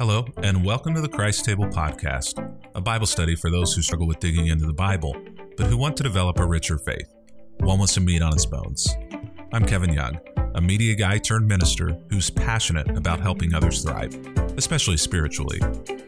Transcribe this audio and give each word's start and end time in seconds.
Hello, 0.00 0.24
and 0.42 0.64
welcome 0.64 0.94
to 0.94 1.02
the 1.02 1.08
Christ 1.10 1.44
Table 1.44 1.66
Podcast, 1.66 2.38
a 2.74 2.80
Bible 2.80 3.04
study 3.04 3.36
for 3.36 3.50
those 3.50 3.74
who 3.74 3.82
struggle 3.82 4.06
with 4.06 4.18
digging 4.18 4.46
into 4.46 4.64
the 4.64 4.72
Bible, 4.72 5.14
but 5.58 5.66
who 5.66 5.76
want 5.76 5.94
to 5.98 6.02
develop 6.02 6.38
a 6.38 6.46
richer 6.46 6.78
faith, 6.78 7.12
one 7.58 7.78
with 7.78 7.90
some 7.90 8.06
meat 8.06 8.22
on 8.22 8.32
its 8.32 8.46
bones. 8.46 8.96
I'm 9.52 9.66
Kevin 9.66 9.92
Young, 9.92 10.18
a 10.54 10.60
media 10.62 10.94
guy 10.94 11.18
turned 11.18 11.46
minister 11.46 11.98
who's 12.08 12.30
passionate 12.30 12.96
about 12.96 13.20
helping 13.20 13.52
others 13.52 13.82
thrive, 13.82 14.14
especially 14.56 14.96
spiritually. 14.96 15.60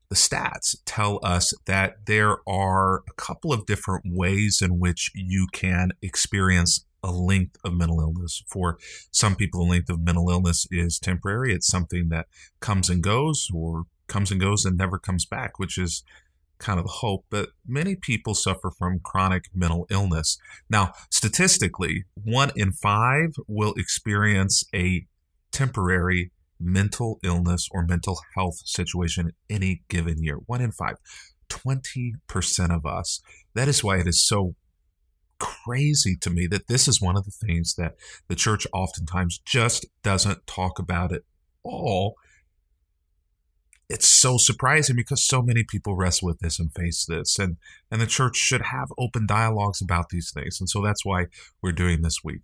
the 0.09 0.17
stats 0.17 0.77
tell 0.85 1.19
us 1.23 1.53
that 1.65 2.07
there 2.07 2.39
are 2.49 3.03
a 3.09 3.13
couple 3.17 3.53
of 3.53 3.67
different 3.67 4.05
ways 4.07 4.61
in 4.63 4.79
which 4.79 5.11
you 5.15 5.49
can 5.53 5.91
experience 6.03 6.85
a 7.03 7.11
length 7.11 7.57
of 7.65 7.75
mental 7.75 8.01
illness. 8.01 8.43
For 8.47 8.79
some 9.11 9.37
people, 9.37 9.63
a 9.63 9.69
length 9.69 9.91
of 9.91 10.01
mental 10.01 10.31
illness 10.31 10.67
is 10.71 10.99
temporary. 10.99 11.53
It's 11.53 11.67
something 11.67 12.09
that 12.11 12.27
comes 12.61 12.89
and 12.89 13.03
goes, 13.03 13.49
or 13.53 13.85
comes 14.07 14.31
and 14.31 14.41
goes 14.41 14.65
and 14.65 14.77
never 14.77 14.99
comes 14.99 15.27
back, 15.27 15.59
which 15.59 15.77
is 15.77 16.03
kind 16.59 16.79
of 16.79 16.87
the 16.87 16.93
hope. 16.93 17.25
But 17.31 17.51
many 17.67 17.95
people 17.97 18.35
suffer 18.35 18.71
from 18.71 19.01
chronic 19.01 19.47
mental 19.55 19.87
illness. 19.91 20.39
Now, 20.71 20.93
statistically, 21.11 22.05
one 22.23 22.53
in 22.57 22.73
five 22.73 23.35
will 23.47 23.75
experience 23.75 24.65
a 24.75 25.07
temporary 25.55 26.33
mental 26.61 27.19
illness 27.23 27.69
or 27.71 27.87
mental 27.87 28.21
health 28.35 28.57
situation 28.65 29.33
in 29.49 29.57
any 29.57 29.83
given 29.89 30.23
year. 30.23 30.37
One 30.47 30.61
in 30.61 30.73
five. 30.73 30.97
20% 31.49 32.75
of 32.75 32.85
us. 32.85 33.21
That 33.55 33.69
is 33.69 33.85
why 33.85 33.99
it 33.99 34.07
is 34.07 34.27
so 34.27 34.55
crazy 35.39 36.17
to 36.17 36.31
me 36.31 36.47
that 36.47 36.69
this 36.69 36.89
is 36.89 37.01
one 37.01 37.17
of 37.17 37.25
the 37.25 37.31
things 37.31 37.75
that 37.75 37.95
the 38.29 38.35
church 38.35 38.67
oftentimes 38.73 39.39
just 39.45 39.87
doesn't 40.03 40.47
talk 40.47 40.79
about 40.79 41.13
at 41.13 41.23
all. 41.63 42.15
It's 43.89 44.09
so 44.09 44.39
surprising 44.39 44.97
because 44.97 45.23
so 45.23 45.43
many 45.43 45.63
people 45.63 45.97
wrestle 45.97 46.27
with 46.27 46.39
this 46.39 46.59
and 46.59 46.73
face 46.73 47.05
this, 47.05 47.39
and 47.39 47.59
and 47.91 48.01
the 48.01 48.07
church 48.07 48.37
should 48.37 48.63
have 48.63 48.89
open 48.97 49.27
dialogues 49.27 49.83
about 49.83 50.09
these 50.09 50.33
things, 50.33 50.59
and 50.59 50.69
so 50.69 50.83
that's 50.83 51.05
why 51.05 51.27
we're 51.63 51.73
doing 51.73 52.01
this 52.01 52.25
week. 52.25 52.41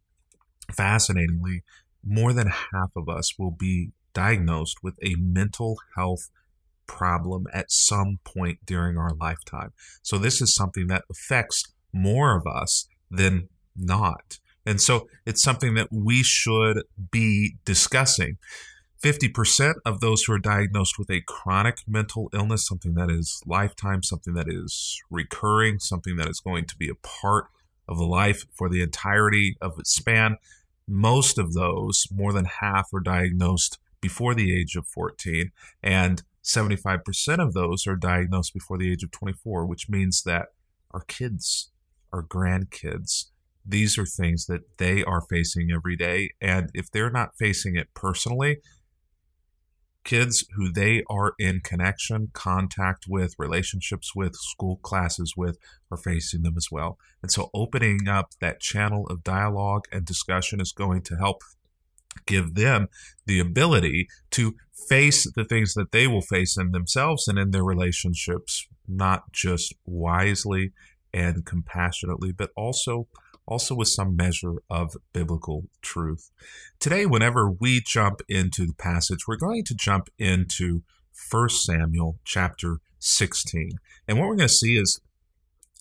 Fascinatingly, 0.71 1.65
more 2.05 2.33
than 2.33 2.49
half 2.49 2.93
of 2.97 3.09
us 3.09 3.39
will 3.39 3.51
be 3.51 3.91
diagnosed 4.13 4.79
with 4.83 4.95
a 5.03 5.15
mental 5.19 5.79
health 5.97 6.31
problem 6.87 7.47
at 7.53 7.71
some 7.71 8.19
point 8.25 8.59
during 8.67 8.99
our 8.99 9.15
lifetime. 9.15 9.73
So, 10.03 10.19
this 10.19 10.41
is 10.41 10.55
something 10.55 10.89
that 10.89 11.05
affects 11.11 11.65
more 11.93 12.37
of 12.37 12.47
us 12.47 12.89
than 13.11 13.49
not. 13.77 14.39
And 14.67 14.81
so, 14.81 15.07
it's 15.25 15.43
something 15.43 15.75
that 15.75 15.89
we 15.93 16.23
should 16.23 16.83
be 17.11 17.57
discussing. 17.65 18.39
50% 19.03 19.75
of 19.87 20.01
those 20.01 20.25
who 20.25 20.35
are 20.35 20.39
diagnosed 20.39 20.99
with 20.99 21.11
a 21.11 21.23
chronic 21.27 21.79
mental 21.89 22.29
illness, 22.35 22.67
something 22.67 22.95
that 22.95 23.11
is 23.11 23.41
lifetime, 23.47 24.03
something 24.03 24.35
that 24.35 24.47
is 24.47 25.01
recurring, 25.11 25.79
something 25.79 26.17
that 26.17 26.29
is 26.29 26.41
going 26.41 26.67
to 26.67 26.77
be 26.77 26.91
a 26.91 26.95
part 26.95 27.47
of 27.89 27.97
the 27.97 28.05
life 28.05 28.45
for 28.53 28.69
the 28.69 28.83
entirety 28.83 29.57
of 29.61 29.79
its 29.79 29.95
span, 29.95 30.37
most 30.91 31.39
of 31.39 31.55
those, 31.55 32.07
more 32.11 32.33
than 32.33 32.47
half, 32.47 32.93
are 32.93 33.01
diagnosed 33.01 33.79
before 34.01 34.35
the 34.35 34.55
age 34.59 34.77
of 34.77 34.87
14, 34.87 35.53
and 35.83 36.23
75% 36.43 37.39
of 37.39 37.53
those 37.53 37.87
are 37.87 37.97
diagnosed 37.97 38.55
before 38.55 38.79
the 38.79 38.91
age 38.91 39.03
of 39.03 39.11
24, 39.11 39.67
which 39.67 39.89
means 39.89 40.23
that 40.23 40.49
our 40.91 41.03
kids, 41.03 41.71
our 42.13 42.23
grandkids, 42.23 43.27
these 43.65 43.99
are 43.99 44.07
things 44.07 44.47
that 44.47 44.79
they 44.79 45.05
are 45.05 45.21
facing 45.21 45.71
every 45.71 45.97
day. 45.97 46.31
And 46.41 46.71
if 46.75 46.91
they're 46.91 47.11
not 47.11 47.37
facing 47.39 47.77
it 47.77 47.89
personally, 47.95 48.59
kids 50.05 50.45
who 50.57 50.73
they 50.73 51.03
are 51.11 51.35
in 51.39 51.61
connection, 51.61 52.31
contact 52.33 53.05
with, 53.09 53.35
relationships 53.39 54.13
with, 54.15 54.35
school 54.35 54.77
classes 54.83 55.35
with 55.37 55.59
are 55.91 55.97
facing 55.97 56.43
them 56.43 56.55
as 56.57 56.69
well. 56.71 56.99
And 57.23 57.31
so 57.31 57.51
opening 57.53 58.09
up 58.09 58.31
that 58.41 58.61
channel 58.61 59.07
of 59.09 59.23
dialogue 59.23 59.85
and 59.93 60.05
discussion 60.05 60.61
is 60.61 60.73
going 60.73 61.03
to 61.03 61.17
help 61.17 61.43
give 62.27 62.55
them 62.55 62.89
the 63.27 63.39
ability 63.39 64.09
to 64.33 64.55
face 64.89 65.31
the 65.37 65.45
things 65.45 65.75
that 65.75 65.93
they 65.93 66.07
will 66.07 66.23
face 66.23 66.57
in 66.57 66.73
themselves 66.73 67.29
and 67.29 67.39
in 67.39 67.51
their 67.51 67.65
relationships, 67.65 68.67
not 68.89 69.33
just 69.33 69.75
wisely 69.85 70.73
and 71.13 71.45
compassionately, 71.45 72.33
but 72.33 72.51
also 72.57 73.07
also 73.51 73.75
with 73.75 73.89
some 73.89 74.17
measure 74.17 74.55
of 74.71 74.97
biblical 75.13 75.65
truth. 75.83 76.31
Today, 76.79 77.05
whenever 77.05 77.51
we 77.51 77.83
jump 77.85 78.23
into 78.29 78.65
the 78.65 78.75
passage, 78.75 79.27
we're 79.27 79.37
going 79.37 79.65
to 79.65 79.75
jump 79.75 80.09
into 80.19 80.83
1 81.31 81.49
Samuel 81.51 82.19
chapter 82.25 82.79
16. 83.01 83.73
And 84.07 84.19
what 84.19 84.29
we're 84.29 84.37
going 84.37 84.49
to 84.49 84.55
see 84.55 84.79
is 84.79 85.01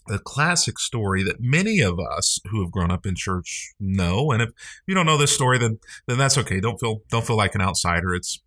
a 0.09 0.18
classic 0.18 0.80
story 0.80 1.24
that 1.24 1.40
many 1.40 1.80
of 1.80 2.00
us 2.00 2.40
who 2.50 2.62
have 2.63 2.72
grown 2.72 2.91
up 2.91 3.06
in 3.06 3.16
church 3.16 3.74
know. 3.80 4.31
And 4.31 4.41
if 4.41 4.50
you 4.88 4.96
don't 4.96 5.06
know 5.06 5.18
this 5.18 5.34
story, 5.34 5.59
then 5.59 5.80
then 6.07 6.18
that's 6.18 6.38
okay. 6.40 6.59
Don't 6.59 6.80
feel 6.80 7.01
don't 7.12 7.25
feel 7.25 7.38
like 7.38 7.53
an 7.53 7.62
outsider. 7.62 8.16
It's 8.16 8.41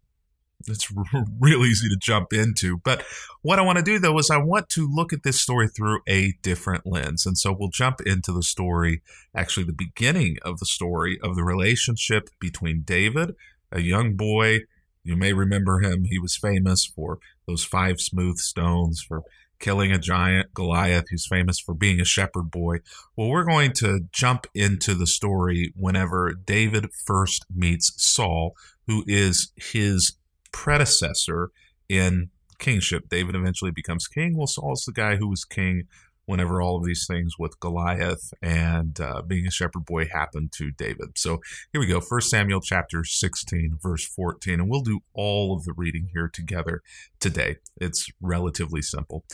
it's 0.68 0.92
real 1.40 1.64
easy 1.64 1.88
to 1.88 1.96
jump 1.96 2.32
into. 2.32 2.78
But 2.78 3.04
what 3.42 3.58
I 3.58 3.62
want 3.62 3.78
to 3.78 3.84
do 3.84 3.98
though 3.98 4.18
is 4.18 4.30
I 4.30 4.38
want 4.38 4.68
to 4.70 4.88
look 4.90 5.12
at 5.12 5.22
this 5.22 5.40
story 5.40 5.68
through 5.68 6.00
a 6.08 6.34
different 6.42 6.86
lens. 6.86 7.26
And 7.26 7.36
so 7.36 7.54
we'll 7.58 7.68
jump 7.68 8.00
into 8.02 8.32
the 8.32 8.42
story, 8.42 9.02
actually 9.34 9.64
the 9.64 9.72
beginning 9.72 10.38
of 10.42 10.58
the 10.58 10.66
story 10.66 11.18
of 11.22 11.36
the 11.36 11.44
relationship 11.44 12.28
between 12.38 12.82
David, 12.82 13.34
a 13.70 13.80
young 13.80 14.16
boy. 14.16 14.60
You 15.04 15.16
may 15.16 15.32
remember 15.32 15.80
him. 15.80 16.04
He 16.04 16.18
was 16.18 16.36
famous 16.36 16.86
for 16.86 17.18
those 17.46 17.64
five 17.64 18.00
smooth 18.00 18.38
stones, 18.38 19.02
for 19.02 19.24
killing 19.62 19.92
a 19.92 19.98
giant 19.98 20.52
Goliath, 20.52 21.06
who's 21.08 21.26
famous 21.26 21.58
for 21.58 21.72
being 21.72 22.00
a 22.00 22.04
shepherd 22.04 22.50
boy. 22.50 22.80
Well, 23.16 23.28
we're 23.28 23.44
going 23.44 23.72
to 23.74 24.00
jump 24.12 24.46
into 24.54 24.94
the 24.94 25.06
story 25.06 25.72
whenever 25.74 26.34
David 26.34 26.92
first 26.92 27.46
meets 27.54 27.92
Saul, 27.96 28.54
who 28.86 29.04
is 29.06 29.52
his 29.56 30.16
predecessor 30.52 31.50
in 31.88 32.30
kingship. 32.58 33.08
David 33.08 33.34
eventually 33.34 33.70
becomes 33.70 34.06
king. 34.06 34.36
Well, 34.36 34.46
Saul's 34.46 34.84
the 34.84 34.92
guy 34.92 35.16
who 35.16 35.28
was 35.28 35.44
king 35.44 35.84
whenever 36.24 36.62
all 36.62 36.76
of 36.76 36.84
these 36.84 37.04
things 37.06 37.34
with 37.38 37.58
Goliath 37.60 38.32
and 38.40 39.00
uh, 39.00 39.22
being 39.22 39.46
a 39.46 39.50
shepherd 39.50 39.84
boy 39.84 40.06
happened 40.06 40.52
to 40.52 40.70
David. 40.70 41.18
So 41.18 41.40
here 41.72 41.80
we 41.80 41.86
go, 41.86 42.00
First 42.00 42.30
Samuel 42.30 42.60
chapter 42.60 43.04
16, 43.04 43.78
verse 43.82 44.06
14, 44.06 44.54
and 44.54 44.70
we'll 44.70 44.82
do 44.82 45.00
all 45.14 45.56
of 45.56 45.64
the 45.64 45.72
reading 45.76 46.10
here 46.12 46.30
together 46.32 46.82
today. 47.18 47.56
It's 47.80 48.08
relatively 48.20 48.82
simple. 48.82 49.24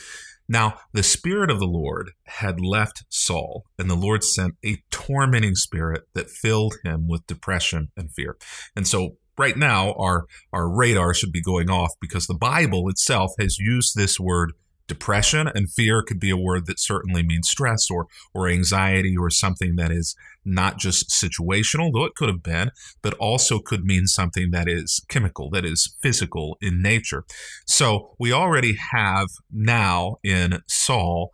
Now, 0.49 0.79
the 0.95 1.03
Spirit 1.03 1.51
of 1.51 1.59
the 1.59 1.67
Lord 1.67 2.13
had 2.25 2.59
left 2.59 3.05
Saul, 3.11 3.67
and 3.79 3.91
the 3.91 3.95
Lord 3.95 4.25
sent 4.25 4.55
a 4.65 4.83
tormenting 4.91 5.57
spirit 5.57 6.05
that 6.15 6.31
filled 6.31 6.77
him 6.83 7.07
with 7.07 7.27
depression 7.27 7.89
and 7.99 8.11
fear. 8.11 8.39
And 8.75 8.89
so 8.89 9.19
right 9.39 9.57
now 9.57 9.93
our 9.95 10.27
our 10.53 10.69
radar 10.69 11.15
should 11.15 11.33
be 11.33 11.43
going 11.43 11.71
off 11.71 11.93
because 12.01 12.27
the 12.27 12.35
Bible 12.35 12.89
itself 12.89 13.33
has 13.39 13.59
used 13.59 13.95
this 13.95 14.19
word 14.19 14.53
depression 14.89 15.47
and 15.55 15.71
fear 15.71 16.03
could 16.03 16.19
be 16.19 16.31
a 16.31 16.37
word 16.37 16.67
that 16.67 16.81
certainly 16.81 17.23
means 17.23 17.49
stress 17.49 17.91
or 17.91 18.07
or 18.35 18.49
anxiety 18.49 19.17
or 19.17 19.31
something 19.31 19.77
that 19.77 19.93
is 19.93 20.17
not 20.45 20.79
just 20.79 21.11
situational 21.11 21.93
though 21.93 22.07
it 22.07 22.15
could 22.17 22.29
have 22.29 22.43
been 22.43 22.71
but 23.03 23.15
also 23.15 23.59
could 23.59 23.85
mean 23.85 24.07
something 24.07 24.51
that 24.51 24.67
is 24.67 25.05
chemical 25.09 25.51
that 25.51 25.65
is 25.65 25.95
physical 26.01 26.57
in 26.61 26.83
nature. 26.83 27.25
So 27.67 28.17
we 28.19 28.33
already 28.33 28.77
have 28.93 29.29
now 29.53 30.17
in 30.25 30.63
Saul 30.67 31.33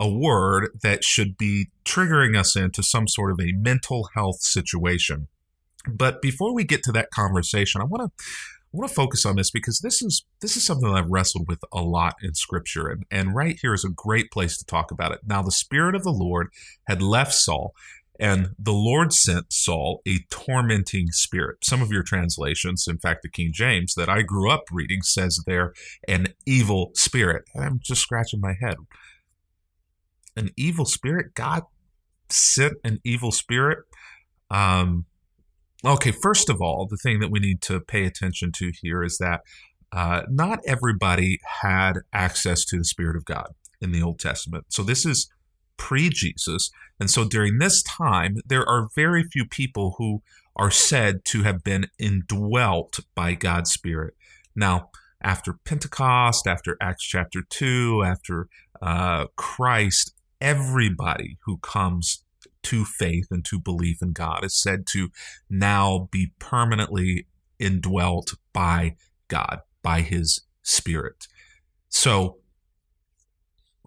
a 0.00 0.08
word 0.08 0.70
that 0.82 1.04
should 1.04 1.38
be 1.38 1.68
triggering 1.84 2.36
us 2.36 2.56
into 2.56 2.82
some 2.82 3.06
sort 3.06 3.30
of 3.30 3.38
a 3.38 3.52
mental 3.52 4.08
health 4.14 4.40
situation 4.40 5.28
but 5.88 6.22
before 6.22 6.54
we 6.54 6.64
get 6.64 6.82
to 6.84 6.92
that 6.92 7.10
conversation, 7.10 7.80
I 7.80 7.84
want 7.84 8.02
to 8.02 8.24
I 8.24 8.76
want 8.76 8.88
to 8.88 8.94
focus 8.94 9.24
on 9.24 9.36
this 9.36 9.52
because 9.52 9.80
this 9.80 10.02
is 10.02 10.24
this 10.40 10.56
is 10.56 10.66
something 10.66 10.88
that 10.88 10.98
I've 10.98 11.10
wrestled 11.10 11.46
with 11.46 11.60
a 11.72 11.80
lot 11.80 12.16
in 12.22 12.34
Scripture, 12.34 12.88
and 12.88 13.04
and 13.10 13.34
right 13.34 13.56
here 13.60 13.72
is 13.72 13.84
a 13.84 13.90
great 13.90 14.30
place 14.30 14.58
to 14.58 14.64
talk 14.64 14.90
about 14.90 15.12
it. 15.12 15.20
Now, 15.24 15.42
the 15.42 15.52
Spirit 15.52 15.94
of 15.94 16.02
the 16.02 16.10
Lord 16.10 16.48
had 16.88 17.00
left 17.00 17.34
Saul, 17.34 17.72
and 18.18 18.50
the 18.58 18.72
Lord 18.72 19.12
sent 19.12 19.52
Saul 19.52 20.00
a 20.06 20.20
tormenting 20.30 21.10
spirit. 21.10 21.64
Some 21.64 21.82
of 21.82 21.90
your 21.90 22.02
translations, 22.02 22.86
in 22.88 22.98
fact, 22.98 23.22
the 23.22 23.28
King 23.28 23.52
James 23.52 23.94
that 23.94 24.08
I 24.08 24.22
grew 24.22 24.50
up 24.50 24.64
reading, 24.70 25.02
says 25.02 25.40
there 25.46 25.72
an 26.06 26.28
evil 26.46 26.92
spirit. 26.94 27.44
And 27.54 27.64
I'm 27.64 27.80
just 27.82 28.02
scratching 28.02 28.40
my 28.40 28.54
head. 28.60 28.76
An 30.36 30.50
evil 30.56 30.84
spirit? 30.84 31.34
God 31.34 31.62
sent 32.28 32.74
an 32.84 33.00
evil 33.04 33.32
spirit? 33.32 33.84
Um, 34.50 35.06
okay, 35.84 36.12
first 36.12 36.48
of 36.48 36.60
all, 36.60 36.86
the 36.86 36.96
thing 36.96 37.20
that 37.20 37.30
we 37.30 37.38
need 37.38 37.60
to 37.62 37.80
pay 37.80 38.04
attention 38.04 38.52
to 38.52 38.72
here 38.80 39.02
is 39.02 39.18
that 39.18 39.42
uh, 39.92 40.22
not 40.28 40.60
everybody 40.66 41.38
had 41.62 41.94
access 42.12 42.64
to 42.64 42.78
the 42.78 42.84
Spirit 42.84 43.16
of 43.16 43.24
God 43.24 43.54
in 43.80 43.92
the 43.92 44.02
Old 44.02 44.18
Testament. 44.18 44.66
So 44.68 44.82
this 44.82 45.06
is 45.06 45.30
pre 45.76 46.08
Jesus. 46.08 46.70
And 46.98 47.10
so 47.10 47.24
during 47.24 47.58
this 47.58 47.82
time, 47.82 48.36
there 48.46 48.68
are 48.68 48.88
very 48.94 49.24
few 49.24 49.44
people 49.44 49.94
who 49.98 50.22
are 50.56 50.70
said 50.70 51.24
to 51.26 51.42
have 51.42 51.62
been 51.64 51.86
indwelt 51.98 53.00
by 53.14 53.34
God's 53.34 53.72
Spirit. 53.72 54.14
Now, 54.54 54.90
after 55.22 55.54
Pentecost, 55.64 56.46
after 56.46 56.76
Acts 56.80 57.04
chapter 57.04 57.42
2, 57.48 58.02
after 58.04 58.48
uh, 58.80 59.26
Christ, 59.36 60.14
everybody 60.40 61.38
who 61.44 61.56
comes 61.58 62.24
to 62.64 62.84
faith 62.84 63.26
and 63.30 63.44
to 63.46 63.58
belief 63.58 64.02
in 64.02 64.12
God 64.12 64.44
is 64.44 64.54
said 64.54 64.86
to 64.88 65.10
now 65.48 66.08
be 66.10 66.32
permanently 66.38 67.26
indwelt 67.58 68.34
by 68.52 68.96
God, 69.28 69.60
by 69.82 70.00
His 70.00 70.42
Spirit. 70.62 71.26
So, 71.88 72.38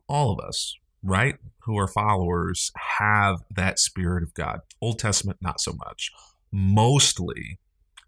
all 0.07 0.31
of 0.31 0.39
us, 0.39 0.75
right, 1.03 1.35
who 1.59 1.77
are 1.77 1.87
followers 1.87 2.71
have 2.99 3.43
that 3.53 3.77
Spirit 3.77 4.23
of 4.23 4.33
God. 4.33 4.59
Old 4.81 4.99
Testament, 4.99 5.39
not 5.41 5.59
so 5.59 5.73
much. 5.73 6.11
Mostly 6.51 7.59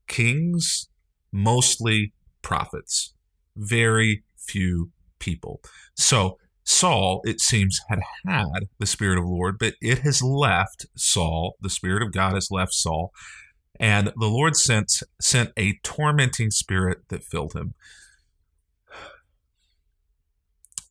kings, 0.07 0.88
mostly 1.31 2.13
prophets, 2.42 3.13
very 3.56 4.24
few 4.38 4.92
people. 5.19 5.62
So, 5.95 6.38
Saul, 6.80 7.20
it 7.26 7.42
seems, 7.42 7.81
had 7.90 8.00
had 8.26 8.70
the 8.78 8.86
Spirit 8.86 9.18
of 9.18 9.26
the 9.26 9.30
Lord, 9.30 9.60
but 9.60 9.74
it 9.81 10.00
has 10.00 10.24
left 10.24 10.86
Saul. 10.96 11.58
The 11.60 11.70
Spirit 11.70 12.02
of 12.02 12.14
God 12.14 12.36
has 12.36 12.52
left 12.52 12.74
Saul. 12.74 13.12
And 13.81 14.14
the 14.16 14.28
Lord 14.28 14.56
sent, 14.56 15.04
sent 15.20 15.52
a 15.58 15.78
tormenting 15.84 16.52
spirit 16.52 17.00
that 17.10 17.26
filled 17.26 17.52
him. 17.54 17.74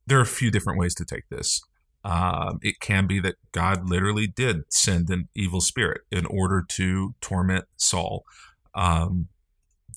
There 0.07 0.19
are 0.19 0.23
a 0.23 0.27
few 0.27 0.51
different 0.51 0.79
ways 0.79 0.95
to 0.97 1.07
take 1.07 1.27
this. 1.31 1.63
Um, 2.05 2.59
it 2.63 2.81
can 2.81 3.07
be 3.07 3.19
that 3.21 3.37
God 3.53 3.89
literally 3.89 4.27
did 4.27 4.65
send 4.69 5.09
an 5.09 5.29
evil 5.35 5.63
spirit 5.63 6.03
in 6.11 6.27
order 6.27 6.63
to 6.69 7.15
torment 7.23 7.65
Saul. 7.79 8.25
Um, 8.75 9.29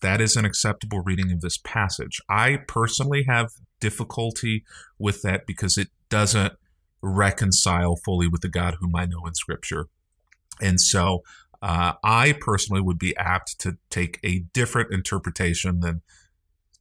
that 0.01 0.21
is 0.21 0.35
an 0.35 0.45
acceptable 0.45 1.01
reading 1.01 1.31
of 1.31 1.41
this 1.41 1.57
passage. 1.57 2.19
I 2.29 2.59
personally 2.67 3.25
have 3.27 3.51
difficulty 3.79 4.63
with 4.99 5.21
that 5.21 5.45
because 5.45 5.77
it 5.77 5.89
doesn't 6.09 6.53
reconcile 7.01 7.95
fully 7.95 8.27
with 8.27 8.41
the 8.41 8.49
God 8.49 8.77
whom 8.79 8.95
I 8.95 9.05
know 9.05 9.25
in 9.25 9.33
Scripture. 9.33 9.87
And 10.61 10.79
so 10.79 11.23
uh, 11.61 11.93
I 12.03 12.33
personally 12.39 12.81
would 12.81 12.99
be 12.99 13.15
apt 13.17 13.59
to 13.59 13.77
take 13.89 14.19
a 14.23 14.39
different 14.53 14.91
interpretation 14.91 15.79
than 15.79 16.01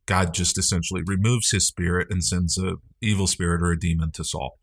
God 0.06 0.34
just 0.34 0.58
essentially 0.58 1.02
removes 1.06 1.50
his 1.50 1.66
spirit 1.66 2.08
and 2.10 2.24
sends 2.24 2.58
a 2.58 2.76
evil 3.00 3.26
spirit 3.26 3.62
or 3.62 3.70
a 3.70 3.78
demon 3.78 4.10
to 4.12 4.24
Saul. 4.24 4.58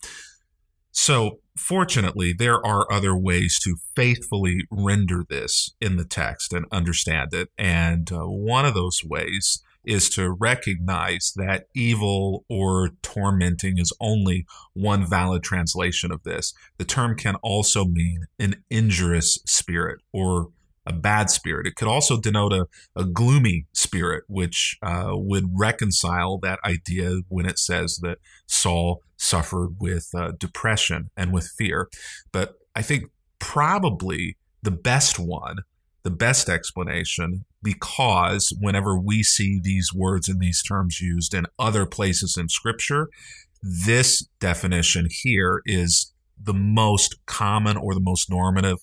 So, 0.92 1.39
fortunately, 1.57 2.33
there 2.33 2.65
are 2.65 2.92
other 2.92 3.15
ways 3.15 3.59
to 3.63 3.77
faithfully 3.95 4.65
render 4.71 5.24
this 5.27 5.74
in 5.81 5.98
the 5.98 6.06
text 6.06 6.54
and 6.54 6.65
understand 6.71 7.33
it. 7.33 7.50
And 7.57 8.12
uh, 8.12 8.25
one 8.25 8.65
of 8.65 8.74
those 8.74 9.01
ways 9.04 9.63
is 9.88 10.09
to 10.09 10.30
recognize 10.30 11.31
that 11.38 11.68
evil 11.74 12.44
or 12.50 12.92
tormenting 13.01 13.77
is 13.77 13.94
only 14.01 14.45
one 14.74 15.06
valid 15.06 15.42
translation 15.42 16.12
of 16.12 16.24
this. 16.24 16.54
The 16.77 16.86
term 16.86 17.15
can 17.15 17.36
also 17.36 17.86
mean 17.86 18.25
an 18.38 18.63
injurious 18.69 19.39
spirit 19.45 20.01
or 20.12 20.50
a 20.87 20.93
bad 20.93 21.29
spirit. 21.29 21.67
It 21.67 21.75
could 21.75 21.87
also 21.87 22.19
denote 22.19 22.53
a, 22.53 22.65
a 22.95 23.03
gloomy 23.03 23.65
spirit, 23.73 24.23
which 24.27 24.77
uh, 24.81 25.11
would 25.11 25.51
reconcile 25.53 26.39
that 26.39 26.59
idea 26.65 27.19
when 27.27 27.45
it 27.45 27.59
says 27.59 27.99
that 28.01 28.19
Saul 28.47 29.01
suffered 29.17 29.75
with 29.79 30.09
uh, 30.15 30.31
depression 30.39 31.09
and 31.17 31.33
with 31.33 31.51
fear. 31.57 31.89
But 32.31 32.55
I 32.73 32.81
think 32.81 33.11
probably 33.39 34.37
the 34.63 34.71
best 34.71 35.19
one, 35.19 35.57
the 36.03 36.11
best 36.11 36.47
explanation, 36.47 37.43
because 37.61 38.55
whenever 38.59 38.97
we 38.97 39.23
see 39.23 39.59
these 39.61 39.89
words 39.93 40.29
and 40.29 40.39
these 40.39 40.63
terms 40.63 41.01
used 41.01 41.33
in 41.33 41.47
other 41.59 41.85
places 41.85 42.37
in 42.37 42.47
Scripture, 42.47 43.09
this 43.61 44.25
definition 44.39 45.07
here 45.09 45.61
is 45.65 46.13
the 46.41 46.53
most 46.53 47.17
common 47.25 47.75
or 47.75 47.93
the 47.93 47.99
most 47.99 48.29
normative 48.29 48.77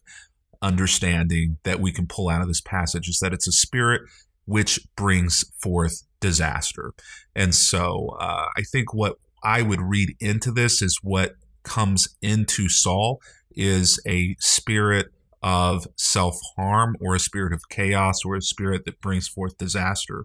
understanding 0.65 1.59
that 1.65 1.79
we 1.79 1.93
can 1.93 2.07
pull 2.07 2.31
out 2.31 2.41
of 2.41 2.49
this 2.49 2.63
passage 2.63 3.09
is 3.09 3.19
that 3.21 3.35
it's 3.35 3.47
a 3.47 3.53
spirit 3.53 4.01
which 4.47 4.81
brings 4.97 5.45
forth 5.63 6.03
disaster. 6.21 6.93
And 7.37 7.55
so 7.55 8.17
uh, 8.19 8.47
I 8.57 8.63
think 8.73 8.95
what 8.95 9.17
I 9.43 9.61
would 9.61 9.81
read 9.81 10.17
into 10.21 10.51
this 10.51 10.81
is 10.81 10.99
what 11.03 11.35
comes 11.63 12.09
into 12.23 12.69
Saul 12.69 13.21
is 13.55 14.01
a 14.07 14.35
spirit 14.41 15.09
of 15.43 15.87
self 15.97 16.39
harm 16.57 16.97
or 17.01 17.15
a 17.15 17.21
spirit 17.21 17.53
of 17.53 17.69
chaos 17.69 18.25
or 18.25 18.37
a 18.37 18.43
spirit 18.43 18.87
that 18.87 19.01
brings 19.03 19.29
forth 19.29 19.59
disaster. 19.59 20.25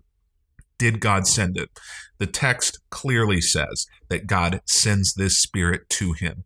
Did 0.78 1.02
God 1.02 1.28
send 1.28 1.58
it? 1.58 1.70
The 2.20 2.28
text 2.28 2.80
clearly 2.90 3.42
says 3.42 3.86
that 4.08 4.28
God 4.28 4.62
sends 4.66 5.14
this 5.14 5.38
spirit 5.38 5.90
to 5.90 6.14
him. 6.14 6.46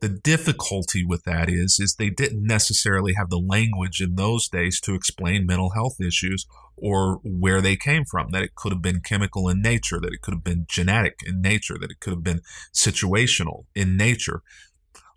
The 0.00 0.08
difficulty 0.10 1.04
with 1.04 1.24
that 1.24 1.48
is, 1.48 1.78
is 1.80 1.94
they 1.94 2.10
didn't 2.10 2.46
necessarily 2.46 3.14
have 3.14 3.30
the 3.30 3.38
language 3.38 4.00
in 4.00 4.16
those 4.16 4.48
days 4.48 4.78
to 4.82 4.94
explain 4.94 5.46
mental 5.46 5.70
health 5.70 6.00
issues 6.00 6.46
or 6.76 7.20
where 7.24 7.62
they 7.62 7.76
came 7.76 8.04
from. 8.04 8.30
That 8.30 8.42
it 8.42 8.54
could 8.54 8.72
have 8.72 8.82
been 8.82 9.00
chemical 9.00 9.48
in 9.48 9.62
nature, 9.62 9.98
that 10.00 10.12
it 10.12 10.20
could 10.20 10.34
have 10.34 10.44
been 10.44 10.66
genetic 10.68 11.20
in 11.24 11.40
nature, 11.40 11.78
that 11.80 11.90
it 11.90 12.00
could 12.00 12.12
have 12.12 12.22
been 12.22 12.42
situational 12.74 13.64
in 13.74 13.96
nature, 13.96 14.42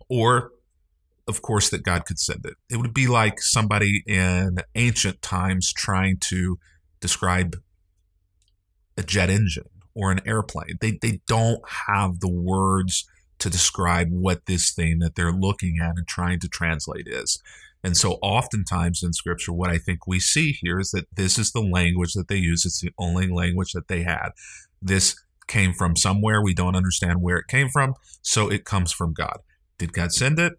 or 0.08 0.52
of 1.28 1.42
course, 1.42 1.70
that 1.70 1.84
God 1.84 2.04
could 2.06 2.18
send 2.18 2.44
it. 2.44 2.54
It 2.68 2.78
would 2.78 2.92
be 2.92 3.06
like 3.06 3.40
somebody 3.40 4.02
in 4.06 4.56
ancient 4.74 5.22
times 5.22 5.72
trying 5.72 6.16
to 6.22 6.58
describe 7.00 7.56
a 8.96 9.02
jet 9.02 9.30
engine 9.30 9.70
or 9.94 10.10
an 10.10 10.20
airplane. 10.26 10.76
They, 10.80 10.98
they 11.00 11.20
don't 11.26 11.60
have 11.88 12.20
the 12.20 12.30
words 12.30 13.08
to 13.40 13.50
describe 13.50 14.08
what 14.10 14.46
this 14.46 14.72
thing 14.72 15.00
that 15.00 15.16
they're 15.16 15.32
looking 15.32 15.78
at 15.82 15.96
and 15.96 16.06
trying 16.06 16.38
to 16.40 16.48
translate 16.48 17.08
is. 17.08 17.42
And 17.82 17.96
so, 17.96 18.18
oftentimes 18.22 19.02
in 19.02 19.14
scripture, 19.14 19.52
what 19.52 19.70
I 19.70 19.78
think 19.78 20.06
we 20.06 20.20
see 20.20 20.52
here 20.52 20.78
is 20.78 20.90
that 20.90 21.06
this 21.14 21.38
is 21.38 21.52
the 21.52 21.62
language 21.62 22.12
that 22.12 22.28
they 22.28 22.36
use. 22.36 22.66
It's 22.66 22.80
the 22.80 22.92
only 22.98 23.26
language 23.26 23.72
that 23.72 23.88
they 23.88 24.02
had. 24.02 24.30
This 24.82 25.16
came 25.46 25.72
from 25.72 25.96
somewhere. 25.96 26.42
We 26.42 26.54
don't 26.54 26.76
understand 26.76 27.22
where 27.22 27.38
it 27.38 27.48
came 27.48 27.70
from. 27.70 27.94
So, 28.20 28.50
it 28.50 28.66
comes 28.66 28.92
from 28.92 29.14
God. 29.14 29.38
Did 29.78 29.94
God 29.94 30.12
send 30.12 30.38
it? 30.38 30.52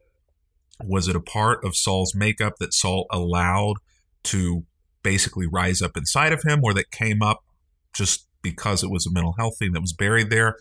Was 0.83 1.07
it 1.07 1.15
a 1.15 1.21
part 1.21 1.63
of 1.63 1.75
Saul's 1.75 2.15
makeup 2.15 2.53
that 2.59 2.73
Saul 2.73 3.05
allowed 3.11 3.75
to 4.23 4.65
basically 5.03 5.45
rise 5.45 5.79
up 5.81 5.95
inside 5.95 6.33
of 6.33 6.41
him, 6.41 6.61
or 6.63 6.73
that 6.73 6.89
came 6.89 7.21
up 7.21 7.43
just 7.93 8.27
because 8.41 8.81
it 8.81 8.89
was 8.89 9.05
a 9.05 9.11
mental 9.11 9.35
health 9.37 9.59
thing 9.59 9.73
that 9.73 9.81
was 9.81 9.93
buried 9.93 10.31
there? 10.31 10.55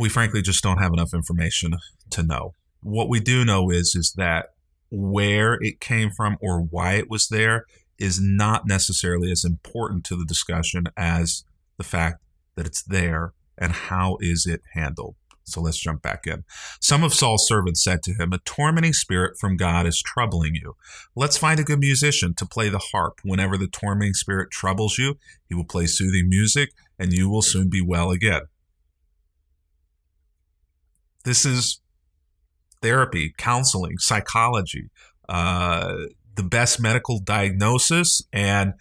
We 0.00 0.08
frankly 0.08 0.40
just 0.40 0.62
don't 0.62 0.78
have 0.78 0.94
enough 0.94 1.12
information 1.12 1.74
to 2.08 2.22
know. 2.22 2.54
What 2.82 3.10
we 3.10 3.20
do 3.20 3.44
know 3.44 3.68
is 3.68 3.94
is 3.94 4.14
that 4.16 4.46
where 4.90 5.58
it 5.60 5.78
came 5.78 6.10
from 6.10 6.38
or 6.40 6.58
why 6.62 6.94
it 6.94 7.10
was 7.10 7.28
there 7.28 7.66
is 7.98 8.18
not 8.18 8.66
necessarily 8.66 9.30
as 9.30 9.44
important 9.44 10.04
to 10.04 10.16
the 10.16 10.24
discussion 10.24 10.84
as 10.96 11.44
the 11.76 11.84
fact 11.84 12.22
that 12.56 12.64
it's 12.64 12.82
there 12.82 13.34
and 13.58 13.72
how 13.72 14.16
is 14.20 14.46
it 14.46 14.62
handled. 14.72 15.16
So 15.44 15.60
let's 15.60 15.78
jump 15.78 16.00
back 16.00 16.26
in. 16.26 16.44
Some 16.80 17.04
of 17.04 17.12
Saul's 17.12 17.46
servants 17.46 17.84
said 17.84 18.02
to 18.04 18.14
him, 18.14 18.32
A 18.32 18.38
tormenting 18.38 18.94
spirit 18.94 19.36
from 19.38 19.58
God 19.58 19.86
is 19.86 20.00
troubling 20.00 20.54
you. 20.54 20.76
Let's 21.14 21.36
find 21.36 21.60
a 21.60 21.64
good 21.64 21.80
musician 21.80 22.32
to 22.36 22.46
play 22.46 22.70
the 22.70 22.78
harp. 22.92 23.20
Whenever 23.22 23.58
the 23.58 23.68
tormenting 23.68 24.14
spirit 24.14 24.50
troubles 24.50 24.96
you, 24.96 25.18
he 25.46 25.54
will 25.54 25.64
play 25.64 25.84
soothing 25.84 26.30
music, 26.30 26.70
and 26.98 27.12
you 27.12 27.28
will 27.28 27.42
soon 27.42 27.68
be 27.68 27.82
well 27.82 28.10
again. 28.10 28.42
This 31.24 31.44
is 31.44 31.80
therapy, 32.82 33.34
counseling, 33.36 33.98
psychology, 33.98 34.90
uh, 35.28 35.94
the 36.34 36.42
best 36.42 36.80
medical 36.80 37.20
diagnosis, 37.20 38.22
and 38.32 38.74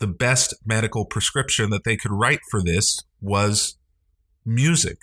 the 0.00 0.06
best 0.06 0.54
medical 0.64 1.04
prescription 1.04 1.70
that 1.70 1.84
they 1.84 1.96
could 1.96 2.12
write 2.12 2.40
for 2.50 2.62
this 2.62 3.00
was 3.20 3.76
music. 4.44 4.98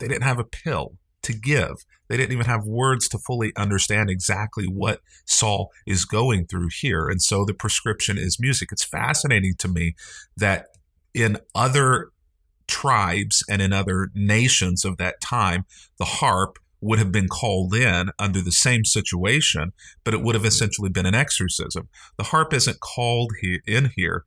They 0.00 0.08
didn't 0.08 0.24
have 0.24 0.38
a 0.38 0.44
pill 0.44 0.96
to 1.22 1.32
give. 1.32 1.76
They 2.08 2.16
didn't 2.16 2.32
even 2.32 2.46
have 2.46 2.66
words 2.66 3.08
to 3.08 3.18
fully 3.18 3.52
understand 3.56 4.10
exactly 4.10 4.64
what 4.64 5.00
Saul 5.24 5.70
is 5.86 6.04
going 6.04 6.46
through 6.46 6.68
here. 6.80 7.08
And 7.08 7.22
so 7.22 7.44
the 7.44 7.54
prescription 7.54 8.18
is 8.18 8.38
music. 8.40 8.70
It's 8.72 8.84
fascinating 8.84 9.54
to 9.58 9.68
me 9.68 9.94
that 10.36 10.66
in 11.14 11.38
other 11.54 12.11
tribes 12.72 13.44
and 13.50 13.60
in 13.60 13.70
other 13.70 14.08
nations 14.14 14.82
of 14.82 14.96
that 14.96 15.20
time, 15.20 15.66
the 15.98 16.06
harp 16.06 16.58
would 16.80 16.98
have 16.98 17.12
been 17.12 17.28
called 17.28 17.74
in 17.74 18.10
under 18.18 18.40
the 18.40 18.50
same 18.50 18.86
situation, 18.86 19.72
but 20.04 20.14
it 20.14 20.22
would 20.22 20.34
have 20.34 20.46
essentially 20.46 20.88
been 20.88 21.04
an 21.04 21.14
exorcism. 21.14 21.88
The 22.16 22.24
harp 22.24 22.54
isn't 22.54 22.80
called 22.80 23.32
in 23.66 23.92
here 23.94 24.24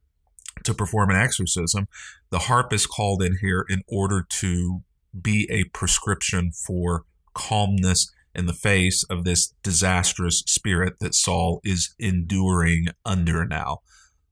to 0.63 0.73
perform 0.75 1.09
an 1.09 1.15
exorcism. 1.15 1.87
The 2.29 2.39
harp 2.39 2.71
is 2.71 2.85
called 2.85 3.23
in 3.23 3.39
here 3.41 3.65
in 3.67 3.81
order 3.87 4.25
to 4.41 4.83
be 5.19 5.47
a 5.49 5.63
prescription 5.65 6.51
for 6.51 7.03
calmness 7.33 8.13
in 8.35 8.45
the 8.45 8.53
face 8.53 9.03
of 9.09 9.23
this 9.23 9.53
disastrous 9.63 10.43
spirit 10.45 10.99
that 10.99 11.15
Saul 11.15 11.61
is 11.63 11.95
enduring 11.97 12.89
under 13.03 13.43
now. 13.43 13.79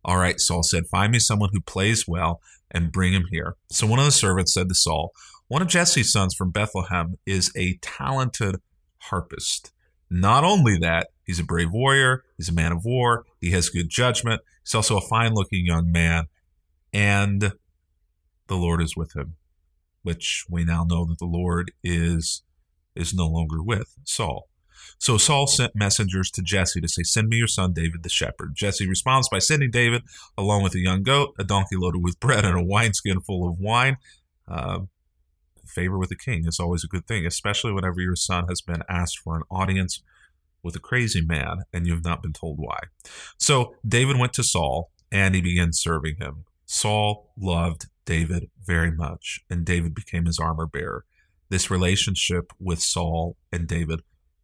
All 0.05 0.17
right, 0.17 0.39
Saul 0.39 0.63
said, 0.63 0.87
Find 0.87 1.11
me 1.11 1.19
someone 1.19 1.49
who 1.53 1.61
plays 1.61 2.07
well 2.07 2.41
and 2.71 2.91
bring 2.91 3.13
him 3.13 3.25
here. 3.31 3.55
So 3.69 3.87
one 3.87 3.99
of 3.99 4.05
the 4.05 4.11
servants 4.11 4.53
said 4.53 4.69
to 4.69 4.75
Saul, 4.75 5.11
One 5.47 5.61
of 5.61 5.67
Jesse's 5.67 6.11
sons 6.11 6.35
from 6.35 6.51
Bethlehem 6.51 7.17
is 7.25 7.51
a 7.55 7.77
talented 7.81 8.57
harpist. 8.97 9.71
Not 10.09 10.43
only 10.43 10.77
that, 10.79 11.07
he's 11.25 11.39
a 11.39 11.43
brave 11.43 11.71
warrior, 11.71 12.23
he's 12.37 12.49
a 12.49 12.53
man 12.53 12.71
of 12.71 12.85
war, 12.85 13.25
he 13.41 13.51
has 13.51 13.69
good 13.69 13.89
judgment, 13.89 14.41
he's 14.63 14.75
also 14.75 14.97
a 14.97 15.01
fine 15.01 15.33
looking 15.33 15.65
young 15.65 15.91
man, 15.91 16.25
and 16.91 17.53
the 18.47 18.55
Lord 18.55 18.81
is 18.81 18.95
with 18.95 19.15
him 19.15 19.35
which 20.03 20.45
we 20.49 20.63
now 20.63 20.85
know 20.87 21.05
that 21.05 21.17
the 21.17 21.25
Lord 21.25 21.71
is 21.83 22.43
is 22.95 23.13
no 23.13 23.25
longer 23.25 23.63
with 23.63 23.95
Saul. 24.03 24.49
So 24.97 25.17
Saul 25.17 25.47
sent 25.47 25.75
messengers 25.75 26.31
to 26.31 26.41
Jesse 26.41 26.81
to 26.81 26.87
say, 26.87 27.03
Send 27.03 27.29
me 27.29 27.37
your 27.37 27.47
son 27.47 27.73
David 27.73 28.03
the 28.03 28.09
shepherd. 28.09 28.55
Jesse 28.55 28.87
responds 28.87 29.29
by 29.29 29.39
sending 29.39 29.71
David 29.71 30.03
along 30.37 30.63
with 30.63 30.75
a 30.75 30.79
young 30.79 31.03
goat, 31.03 31.35
a 31.39 31.43
donkey 31.43 31.75
loaded 31.75 32.03
with 32.03 32.19
bread, 32.19 32.45
and 32.45 32.57
a 32.57 32.63
wineskin 32.63 33.19
full 33.19 33.47
of 33.47 33.59
wine. 33.59 33.97
Uh, 34.47 34.81
favor 35.65 35.97
with 35.97 36.09
the 36.09 36.15
king 36.15 36.45
is 36.45 36.59
always 36.59 36.83
a 36.83 36.87
good 36.87 37.07
thing, 37.07 37.25
especially 37.25 37.71
whenever 37.71 37.99
your 38.01 38.15
son 38.15 38.47
has 38.47 38.61
been 38.61 38.83
asked 38.87 39.19
for 39.19 39.35
an 39.35 39.43
audience 39.49 40.01
with 40.61 40.75
a 40.75 40.79
crazy 40.79 41.21
man 41.21 41.63
and 41.73 41.85
you 41.85 41.93
have 41.93 42.05
not 42.05 42.21
been 42.21 42.33
told 42.33 42.57
why. 42.57 42.79
So 43.37 43.75
David 43.85 44.17
went 44.17 44.33
to 44.33 44.43
Saul 44.43 44.91
and 45.11 45.35
he 45.35 45.41
began 45.41 45.73
serving 45.73 46.15
him. 46.17 46.45
Saul 46.65 47.31
loved 47.37 47.87
David 48.05 48.49
very 48.61 48.91
much, 48.91 49.41
and 49.49 49.65
David 49.65 49.93
became 49.93 50.25
his 50.25 50.39
armor 50.39 50.65
bearer. 50.65 51.05
This 51.49 51.69
relationship 51.69 52.51
with 52.59 52.81
Saul 52.81 53.37
and 53.51 53.67
David 53.67 54.01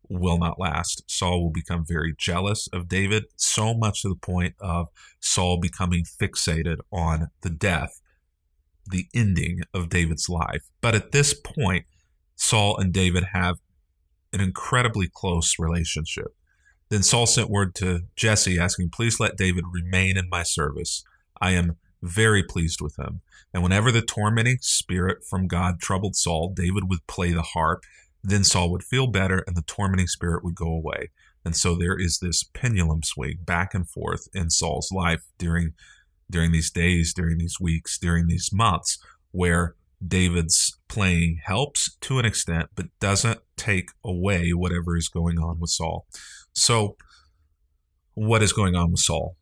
will 0.09 0.37
not 0.37 0.59
last. 0.59 1.03
Saul 1.07 1.43
will 1.43 1.51
become 1.51 1.85
very 1.85 2.13
jealous 2.17 2.67
of 2.73 2.87
David, 2.87 3.25
so 3.35 3.73
much 3.73 4.01
to 4.01 4.09
the 4.09 4.15
point 4.15 4.55
of 4.59 4.89
Saul 5.19 5.57
becoming 5.57 6.03
fixated 6.03 6.77
on 6.91 7.29
the 7.41 7.49
death, 7.49 8.01
the 8.89 9.07
ending 9.13 9.61
of 9.73 9.89
David's 9.89 10.27
life. 10.27 10.63
But 10.81 10.95
at 10.95 11.11
this 11.11 11.33
point, 11.33 11.85
Saul 12.35 12.77
and 12.77 12.91
David 12.91 13.25
have 13.33 13.57
an 14.33 14.41
incredibly 14.41 15.09
close 15.13 15.59
relationship. 15.59 16.35
Then 16.89 17.03
Saul 17.03 17.27
sent 17.27 17.49
word 17.49 17.75
to 17.75 18.01
Jesse 18.15 18.59
asking, 18.59 18.89
Please 18.89 19.19
let 19.19 19.37
David 19.37 19.65
remain 19.71 20.17
in 20.17 20.27
my 20.29 20.43
service. 20.43 21.03
I 21.39 21.51
am 21.51 21.77
very 22.01 22.43
pleased 22.43 22.81
with 22.81 22.97
him. 22.97 23.21
And 23.53 23.61
whenever 23.63 23.91
the 23.91 24.01
tormenting 24.01 24.57
spirit 24.61 25.23
from 25.23 25.47
God 25.47 25.79
troubled 25.79 26.15
Saul, 26.15 26.53
David 26.55 26.89
would 26.89 27.05
play 27.07 27.31
the 27.31 27.41
harp. 27.41 27.83
Then 28.23 28.43
Saul 28.43 28.71
would 28.71 28.83
feel 28.83 29.07
better 29.07 29.43
and 29.47 29.55
the 29.55 29.63
tormenting 29.63 30.07
spirit 30.07 30.43
would 30.43 30.55
go 30.55 30.67
away. 30.67 31.09
And 31.45 31.55
so 31.55 31.75
there 31.75 31.97
is 31.97 32.19
this 32.19 32.43
pendulum 32.43 33.01
swing 33.03 33.39
back 33.41 33.73
and 33.73 33.89
forth 33.89 34.27
in 34.33 34.49
Saul's 34.49 34.91
life 34.91 35.23
during 35.37 35.73
during 36.31 36.51
these 36.51 36.69
days, 36.69 37.11
during 37.13 37.39
these 37.39 37.59
weeks, 37.59 37.97
during 37.97 38.27
these 38.27 38.51
months, 38.53 38.99
where 39.31 39.73
David's 40.05 40.77
playing 40.87 41.39
helps 41.43 41.95
to 42.01 42.19
an 42.19 42.25
extent, 42.25 42.69
but 42.75 42.85
doesn't 42.99 43.39
take 43.57 43.89
away 44.03 44.51
whatever 44.51 44.95
is 44.95 45.09
going 45.09 45.39
on 45.39 45.59
with 45.59 45.71
Saul. 45.71 46.05
So, 46.53 46.95
what 48.13 48.43
is 48.43 48.53
going 48.53 48.75
on 48.75 48.91
with 48.91 48.99
Saul? 48.99 49.35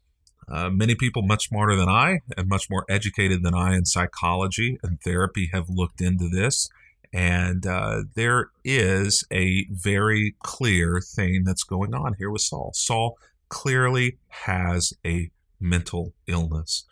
Uh, 0.50 0.70
many 0.70 0.96
people 0.96 1.22
much 1.22 1.50
smarter 1.50 1.76
than 1.76 1.90
I 1.90 2.22
and 2.38 2.48
much 2.48 2.70
more 2.70 2.86
educated 2.90 3.44
than 3.44 3.54
I 3.54 3.76
in 3.76 3.86
psychology 3.86 4.78
and 4.82 5.00
therapy 5.02 5.50
have 5.52 5.70
looked 5.70 6.00
into 6.00 6.30
this. 6.30 6.70
And 7.14 7.66
uh, 7.66 8.04
there 8.16 8.50
is 8.64 9.24
a 9.32 9.66
very 9.72 10.36
clear 10.44 11.02
thing 11.02 11.44
that's 11.44 11.64
going 11.64 11.94
on 11.94 12.16
here 12.18 12.30
with 12.30 12.42
Saul. 12.42 12.72
Saul 12.74 13.18
clearly 13.50 14.18
has 14.28 14.94
a 15.06 15.32
mental 15.60 16.14
illness. 16.28 16.86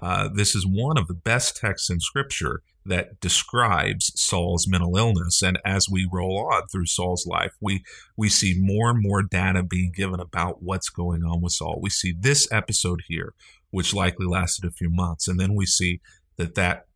Uh, 0.00 0.28
this 0.32 0.54
is 0.54 0.66
one 0.66 0.98
of 0.98 1.06
the 1.06 1.14
best 1.14 1.56
texts 1.56 1.90
in 1.90 2.00
Scripture 2.00 2.62
that 2.84 3.20
describes 3.20 4.12
Saul's 4.20 4.66
mental 4.66 4.96
illness. 4.96 5.42
And 5.42 5.58
as 5.64 5.88
we 5.88 6.08
roll 6.10 6.48
on 6.52 6.66
through 6.66 6.86
Saul's 6.86 7.26
life, 7.26 7.54
we 7.60 7.84
we 8.16 8.28
see 8.28 8.56
more 8.58 8.90
and 8.90 9.02
more 9.02 9.22
data 9.22 9.62
being 9.62 9.92
given 9.94 10.20
about 10.20 10.62
what's 10.62 10.88
going 10.88 11.22
on 11.22 11.40
with 11.40 11.52
Saul. 11.52 11.78
We 11.80 11.90
see 11.90 12.14
this 12.18 12.50
episode 12.50 13.02
here, 13.06 13.34
which 13.70 13.94
likely 13.94 14.26
lasted 14.26 14.64
a 14.64 14.72
few 14.72 14.90
months, 14.90 15.28
and 15.28 15.38
then 15.38 15.54
we 15.54 15.66
see 15.66 16.00
that 16.36 16.54
that 16.56 16.86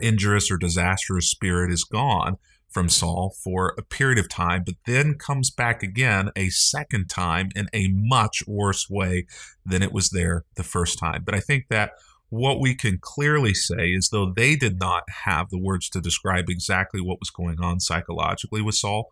injurious 0.00 0.50
or 0.50 0.56
disastrous 0.56 1.30
spirit 1.30 1.72
is 1.72 1.84
gone 1.84 2.36
from 2.74 2.88
Saul 2.88 3.34
for 3.42 3.74
a 3.78 3.82
period 3.82 4.18
of 4.18 4.28
time, 4.28 4.64
but 4.66 4.74
then 4.84 5.14
comes 5.14 5.50
back 5.50 5.82
again 5.82 6.30
a 6.34 6.48
second 6.48 7.08
time 7.08 7.50
in 7.54 7.68
a 7.72 7.88
much 7.88 8.42
worse 8.48 8.90
way 8.90 9.26
than 9.64 9.82
it 9.82 9.92
was 9.92 10.10
there 10.10 10.44
the 10.56 10.64
first 10.64 10.98
time. 10.98 11.22
But 11.24 11.36
I 11.36 11.40
think 11.40 11.66
that 11.70 11.92
what 12.30 12.60
we 12.60 12.74
can 12.74 12.98
clearly 13.00 13.54
say 13.54 13.90
is 13.90 14.08
though 14.08 14.32
they 14.34 14.56
did 14.56 14.80
not 14.80 15.04
have 15.24 15.50
the 15.50 15.58
words 15.58 15.88
to 15.90 16.00
describe 16.00 16.48
exactly 16.48 17.00
what 17.00 17.20
was 17.20 17.30
going 17.30 17.60
on 17.60 17.78
psychologically 17.78 18.60
with 18.60 18.74
Saul, 18.74 19.08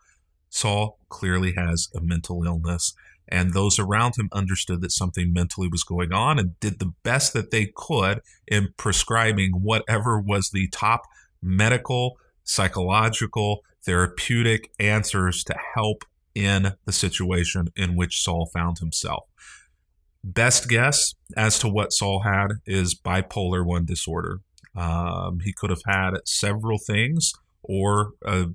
Saul 0.53 0.99
clearly 1.09 1.55
has 1.57 1.89
a 1.95 2.01
mental 2.01 2.45
illness. 2.45 2.95
And 3.27 3.55
those 3.55 3.79
around 3.79 4.17
him 4.19 4.29
understood 4.33 4.83
that 4.83 4.93
something 4.93 5.33
mentally 5.33 5.67
was 5.67 5.83
going 5.83 6.13
on 6.13 6.39
and 6.39 6.61
did 6.61 6.79
the 6.79 6.93
best 7.03 7.33
that 7.33 7.51
they 7.51 7.73
could 7.75 8.21
in 8.47 8.75
prescribing 8.77 9.53
whatever 9.53 10.21
was 10.21 10.51
the 10.51 10.69
top 10.69 11.03
medical, 11.43 12.19
psychological, 12.45 13.65
therapeutic 13.85 14.71
answers 14.79 15.43
to 15.45 15.57
help 15.75 16.05
in 16.35 16.75
the 16.85 16.93
situation 16.93 17.69
in 17.75 17.97
which 17.97 18.23
Saul 18.23 18.51
found 18.53 18.79
himself. 18.79 19.29
Best 20.23 20.69
guess 20.69 21.15
as 21.35 21.59
to 21.61 21.69
what 21.69 21.93
Saul 21.93 22.23
had 22.25 22.49
is 22.67 22.95
bipolar 22.95 23.65
1 23.65 23.87
disorder. 23.87 24.41
Um, 24.77 25.41
he 25.41 25.53
could 25.53 25.71
have 25.71 25.83
had 25.87 26.13
several 26.25 26.79
things 26.79 27.33
or 27.63 28.13
a 28.25 28.47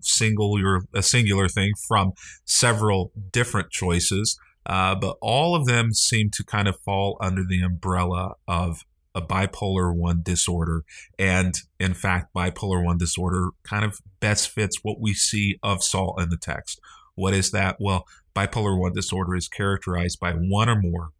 singular, 0.00 0.82
a 0.94 1.02
singular 1.02 1.48
thing 1.48 1.72
from 1.88 2.12
several 2.44 3.12
different 3.32 3.70
choices, 3.70 4.38
uh, 4.66 4.94
but 4.94 5.16
all 5.20 5.54
of 5.54 5.66
them 5.66 5.92
seem 5.92 6.30
to 6.30 6.44
kind 6.44 6.68
of 6.68 6.78
fall 6.80 7.16
under 7.20 7.42
the 7.44 7.60
umbrella 7.62 8.34
of 8.46 8.84
a 9.14 9.22
bipolar 9.22 9.94
1 9.94 10.22
disorder. 10.22 10.84
And 11.18 11.54
in 11.78 11.94
fact, 11.94 12.34
bipolar 12.34 12.84
1 12.84 12.98
disorder 12.98 13.50
kind 13.62 13.84
of 13.84 14.00
best 14.20 14.48
fits 14.48 14.78
what 14.82 15.00
we 15.00 15.14
see 15.14 15.58
of 15.62 15.82
Saul 15.82 16.16
in 16.18 16.30
the 16.30 16.36
text. 16.36 16.80
What 17.14 17.34
is 17.34 17.50
that? 17.50 17.76
Well, 17.78 18.06
bipolar 18.34 18.78
1 18.78 18.92
disorder 18.94 19.36
is 19.36 19.48
characterized 19.48 20.18
by 20.18 20.32
one 20.32 20.68
or 20.68 20.80
more 20.80 21.10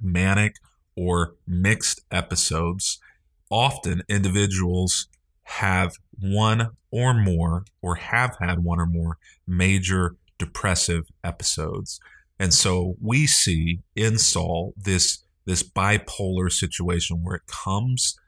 manic 0.00 0.56
or 0.96 1.34
mixed 1.46 2.00
episodes. 2.10 2.98
Often 3.50 4.02
individuals 4.08 5.08
have 5.48 5.96
one 6.20 6.70
or 6.90 7.14
more, 7.14 7.64
or 7.80 7.96
have 7.96 8.36
had 8.40 8.62
one 8.62 8.78
or 8.78 8.86
more 8.86 9.16
major 9.46 10.16
depressive 10.38 11.04
episodes. 11.24 12.00
And 12.38 12.52
so 12.52 12.96
we 13.00 13.26
see 13.26 13.80
in 13.96 14.18
Saul 14.18 14.74
this, 14.76 15.24
this 15.46 15.62
bipolar 15.62 16.52
situation 16.52 17.22
where 17.22 17.36
it 17.36 17.46
comes 17.46 18.18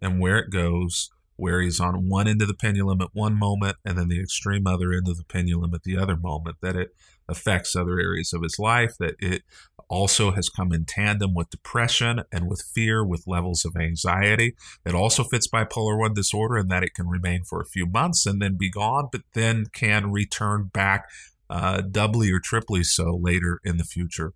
and 0.00 0.20
where 0.20 0.38
it 0.38 0.50
goes, 0.50 1.10
where 1.36 1.60
he's 1.60 1.80
on 1.80 2.08
one 2.08 2.26
end 2.26 2.42
of 2.42 2.48
the 2.48 2.54
pendulum 2.54 3.00
at 3.00 3.14
one 3.14 3.38
moment 3.38 3.76
and 3.84 3.98
then 3.98 4.08
the 4.08 4.20
extreme 4.20 4.66
other 4.66 4.92
end 4.92 5.06
of 5.06 5.18
the 5.18 5.24
pendulum 5.24 5.74
at 5.74 5.82
the 5.82 5.96
other 5.96 6.16
moment, 6.16 6.56
that 6.62 6.76
it 6.76 6.94
affects 7.30 7.76
other 7.76 7.98
areas 7.98 8.32
of 8.32 8.42
his 8.42 8.58
life, 8.58 8.96
that 8.98 9.14
it 9.18 9.42
also 9.88 10.30
has 10.32 10.48
come 10.48 10.72
in 10.72 10.84
tandem 10.84 11.34
with 11.34 11.50
depression 11.50 12.22
and 12.32 12.48
with 12.48 12.62
fear, 12.62 13.04
with 13.04 13.26
levels 13.26 13.64
of 13.64 13.76
anxiety. 13.76 14.54
It 14.84 14.94
also 14.94 15.24
fits 15.24 15.48
bipolar 15.48 15.98
1 15.98 16.14
disorder 16.14 16.58
in 16.58 16.68
that 16.68 16.84
it 16.84 16.94
can 16.94 17.08
remain 17.08 17.42
for 17.42 17.60
a 17.60 17.66
few 17.66 17.86
months 17.86 18.24
and 18.26 18.40
then 18.40 18.56
be 18.56 18.70
gone, 18.70 19.08
but 19.10 19.22
then 19.34 19.66
can 19.72 20.12
return 20.12 20.70
back 20.72 21.08
uh, 21.50 21.80
doubly 21.80 22.30
or 22.30 22.38
triply 22.38 22.84
so 22.84 23.18
later 23.20 23.60
in 23.64 23.76
the 23.76 23.84
future. 23.84 24.32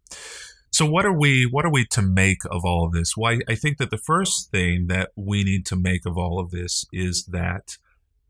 So 0.73 0.85
what 0.85 1.07
are 1.07 1.17
we 1.17 1.47
what 1.49 1.65
are 1.65 1.71
we 1.71 1.87
to 1.93 2.03
make 2.03 2.41
of 2.51 2.65
all 2.65 2.85
of 2.85 2.93
this? 2.93 3.17
Why 3.17 3.39
I 3.49 3.55
think 3.55 3.79
that 3.79 3.91
the 3.91 3.97
first 3.97 4.51
thing 4.51 4.89
that 4.89 5.11
we 5.15 5.45
need 5.45 5.65
to 5.67 5.77
make 5.77 6.05
of 6.05 6.19
all 6.19 6.41
of 6.41 6.51
this 6.51 6.85
is 6.93 7.27
that 7.27 7.79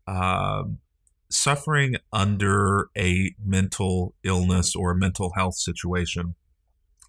um, 0.05 0.77
suffering 1.29 1.95
under 2.13 2.89
a 2.97 3.33
mental 3.43 4.13
illness 4.23 4.75
or 4.75 4.91
a 4.91 4.95
mental 4.95 5.33
health 5.35 5.55
situation, 5.55 6.35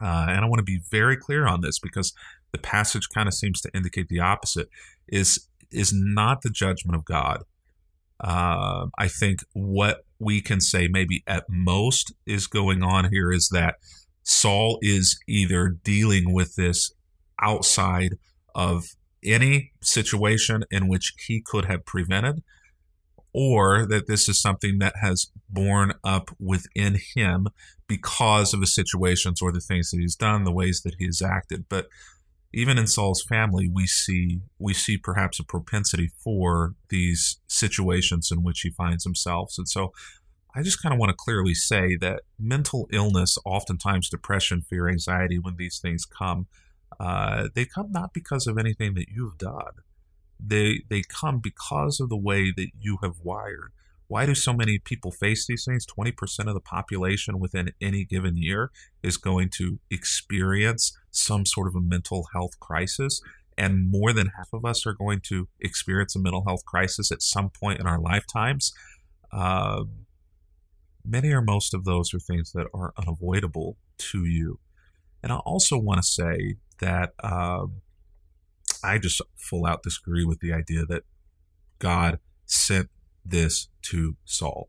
uh, 0.01 0.27
and 0.29 0.45
I 0.45 0.47
want 0.47 0.59
to 0.59 0.65
be 0.65 0.81
very 0.91 1.17
clear 1.17 1.47
on 1.47 1.61
this 1.61 1.79
because 1.79 2.13
the 2.53 2.59
passage 2.59 3.09
kind 3.15 3.29
of 3.29 3.35
seems 3.35 3.61
to 3.63 3.71
indicate 3.75 4.09
the 4.09 4.21
opposite, 4.21 4.69
is 5.09 5.49
is 5.71 5.93
not 5.93 6.43
the 6.43 6.51
judgment 6.51 6.97
of 6.97 7.05
God. 7.05 7.43
Uh, 8.21 8.87
I 8.99 9.09
think 9.09 9.41
what 9.53 10.05
we 10.19 10.41
can 10.41 10.61
say 10.61 10.89
maybe 10.89 11.23
at 11.27 11.45
most 11.49 12.15
is 12.25 12.47
going 12.47 12.83
on 12.83 13.11
here 13.11 13.31
is 13.31 13.49
that 13.51 13.77
Saul 14.23 14.79
is 14.81 15.19
either 15.29 15.69
dealing 15.69 16.33
with 16.33 16.57
this 16.57 16.93
outside 17.41 18.15
of 18.55 18.87
any 19.23 19.73
situation 19.83 20.65
in 20.71 20.89
which 20.89 21.13
he 21.27 21.43
could 21.43 21.67
have 21.67 21.85
prevented, 21.85 22.43
or 23.39 23.85
that 23.85 24.07
this 24.07 24.31
is 24.31 24.41
something 24.41 24.79
that 24.79 24.95
has 25.03 25.31
borne 25.51 25.93
up 26.03 26.31
within 26.41 26.99
him 27.15 27.47
because 27.87 28.55
of 28.55 28.61
the 28.61 28.67
situations 28.67 29.43
or 29.43 29.53
the 29.53 29.61
things 29.61 29.91
that 29.91 30.01
he's 30.01 30.17
done, 30.17 30.45
the 30.45 30.51
ways 30.51 30.81
that 30.83 30.95
he 30.99 31.05
has 31.05 31.21
acted. 31.21 31.67
But 31.69 31.87
even 32.55 32.79
in 32.79 32.87
Saul's 32.87 33.23
family, 33.23 33.69
we 33.71 33.87
see 33.87 34.41
we 34.59 34.73
see 34.73 34.97
perhaps 34.97 35.39
a 35.39 35.45
propensity 35.45 36.11
for 36.25 36.77
these 36.89 37.39
situations 37.47 38.31
in 38.33 38.43
which 38.43 38.61
he 38.63 38.71
finds 38.71 39.05
himself. 39.05 39.53
And 39.59 39.69
so 39.69 39.93
I 40.55 40.63
just 40.63 40.81
kind 40.83 40.95
of 40.95 40.99
want 40.99 41.11
to 41.11 41.17
clearly 41.19 41.53
say 41.53 41.95
that 41.97 42.23
mental 42.39 42.89
illness, 42.91 43.37
oftentimes 43.45 44.09
depression, 44.09 44.63
fear, 44.63 44.89
anxiety, 44.89 45.39
when 45.39 45.57
these 45.59 45.79
things 45.79 46.07
come, 46.07 46.47
uh, 46.99 47.49
they 47.55 47.67
come 47.67 47.93
not 47.93 48.15
because 48.15 48.47
of 48.47 48.57
anything 48.57 48.95
that 48.95 49.09
you've 49.15 49.37
done. 49.37 49.83
They 50.39 50.83
they 50.89 51.03
come 51.03 51.41
because 51.41 52.01
of 52.01 52.09
the 52.09 52.17
way 52.17 52.53
that 52.57 52.69
you 52.79 52.99
have 53.03 53.21
wired. 53.23 53.73
Why 54.09 54.25
do 54.25 54.35
so 54.35 54.53
many 54.53 54.79
people 54.79 55.11
face 55.11 55.47
these 55.47 55.65
things? 55.65 55.85
20% 55.85 56.15
of 56.47 56.55
the 56.55 56.61
population 56.61 57.41
within 57.41 57.73
any 57.81 58.05
given 58.05 58.37
year 58.37 58.71
is 59.03 59.17
going 59.17 59.51
to 59.57 59.81
experience 59.91 60.97
some 61.11 61.45
sort 61.45 61.67
of 61.67 61.75
a 61.75 61.81
mental 61.81 62.29
health 62.33 62.61
crisis. 62.61 63.21
And 63.59 63.91
more 63.91 64.13
than 64.13 64.31
half 64.37 64.49
of 64.53 64.65
us 64.65 64.87
are 64.87 64.93
going 64.93 65.21
to 65.25 65.49
experience 65.61 66.15
a 66.15 66.21
mental 66.21 66.45
health 66.47 66.65
crisis 66.65 67.11
at 67.11 67.23
some 67.23 67.51
point 67.51 67.81
in 67.81 67.87
our 67.87 67.99
lifetimes. 67.99 68.73
Uh, 69.33 69.85
many 71.05 71.33
or 71.33 71.43
most 71.43 71.75
of 71.75 71.85
those 71.85 72.13
are 72.15 72.21
things 72.21 72.53
that 72.53 72.67
are 72.75 72.93
unavoidable 72.97 73.77
to 73.99 74.25
you. 74.25 74.61
And 75.23 75.33
I 75.33 75.37
also 75.39 75.79
want 75.79 76.01
to 76.01 76.07
say 76.07 76.57
that 76.81 77.13
uh, 77.23 77.67
I 78.87 78.99
just 78.99 79.21
full 79.37 79.67
out 79.67 79.83
disagree 79.83 80.25
with 80.25 80.41
the 80.41 80.53
idea 80.53 80.85
that 80.87 81.03
God 81.79 82.21
sent 82.45 82.89
this 83.25 83.69
to 83.83 84.17
Saul. 84.25 84.69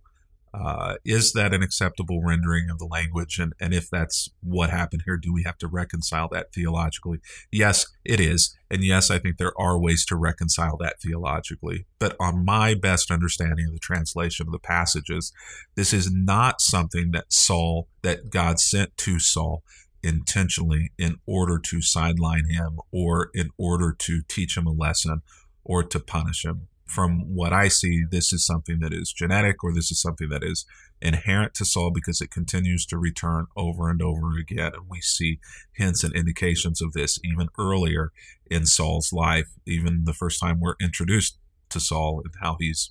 Uh, 0.53 0.95
is 1.05 1.33
that 1.33 1.53
an 1.53 1.61
acceptable 1.61 2.23
rendering 2.23 2.69
of 2.69 2.79
the 2.79 2.85
language? 2.85 3.37
And, 3.37 3.53
and 3.59 3.73
if 3.73 3.89
that's 3.91 4.29
what 4.41 4.71
happened 4.71 5.03
here, 5.05 5.17
do 5.17 5.31
we 5.31 5.43
have 5.43 5.57
to 5.59 5.67
reconcile 5.67 6.27
that 6.31 6.51
theologically? 6.51 7.19
Yes, 7.51 7.85
it 8.03 8.19
is. 8.19 8.57
And 8.71 8.83
yes, 8.83 9.11
I 9.11 9.19
think 9.19 9.37
there 9.37 9.53
are 9.59 9.79
ways 9.79 10.03
to 10.05 10.15
reconcile 10.15 10.77
that 10.77 10.99
theologically. 10.99 11.85
But 11.99 12.15
on 12.19 12.43
my 12.43 12.73
best 12.73 13.11
understanding 13.11 13.67
of 13.67 13.73
the 13.73 13.79
translation 13.79 14.47
of 14.47 14.51
the 14.51 14.59
passages, 14.59 15.31
this 15.75 15.93
is 15.93 16.11
not 16.11 16.59
something 16.59 17.11
that 17.11 17.31
Saul, 17.31 17.87
that 18.01 18.31
God 18.31 18.59
sent 18.59 18.97
to 18.97 19.19
Saul 19.19 19.63
intentionally 20.03 20.91
in 20.97 21.17
order 21.25 21.59
to 21.59 21.81
sideline 21.81 22.49
him 22.49 22.79
or 22.91 23.29
in 23.33 23.49
order 23.57 23.95
to 23.97 24.21
teach 24.27 24.57
him 24.57 24.67
a 24.67 24.71
lesson 24.71 25.21
or 25.63 25.83
to 25.83 25.99
punish 25.99 26.45
him 26.45 26.67
from 26.87 27.35
what 27.35 27.53
I 27.53 27.67
see, 27.67 28.03
this 28.09 28.31
is 28.31 28.45
something 28.45 28.79
that 28.79 28.93
is 28.93 29.11
genetic 29.11 29.63
or 29.63 29.73
this 29.73 29.91
is 29.91 30.01
something 30.01 30.29
that 30.29 30.43
is 30.43 30.65
inherent 31.01 31.53
to 31.55 31.65
Saul 31.65 31.91
because 31.91 32.21
it 32.21 32.31
continues 32.31 32.85
to 32.87 32.97
return 32.97 33.47
over 33.55 33.89
and 33.89 34.01
over 34.01 34.37
again. 34.37 34.71
And 34.73 34.89
we 34.89 35.01
see 35.01 35.39
hints 35.73 36.03
and 36.03 36.15
indications 36.15 36.81
of 36.81 36.93
this 36.93 37.19
even 37.23 37.49
earlier 37.59 38.11
in 38.49 38.65
Saul's 38.65 39.13
life, 39.13 39.49
even 39.65 40.05
the 40.05 40.13
first 40.13 40.39
time 40.39 40.59
we're 40.59 40.75
introduced 40.81 41.37
to 41.69 41.79
Saul 41.79 42.21
and 42.23 42.33
how 42.41 42.55
he's 42.59 42.89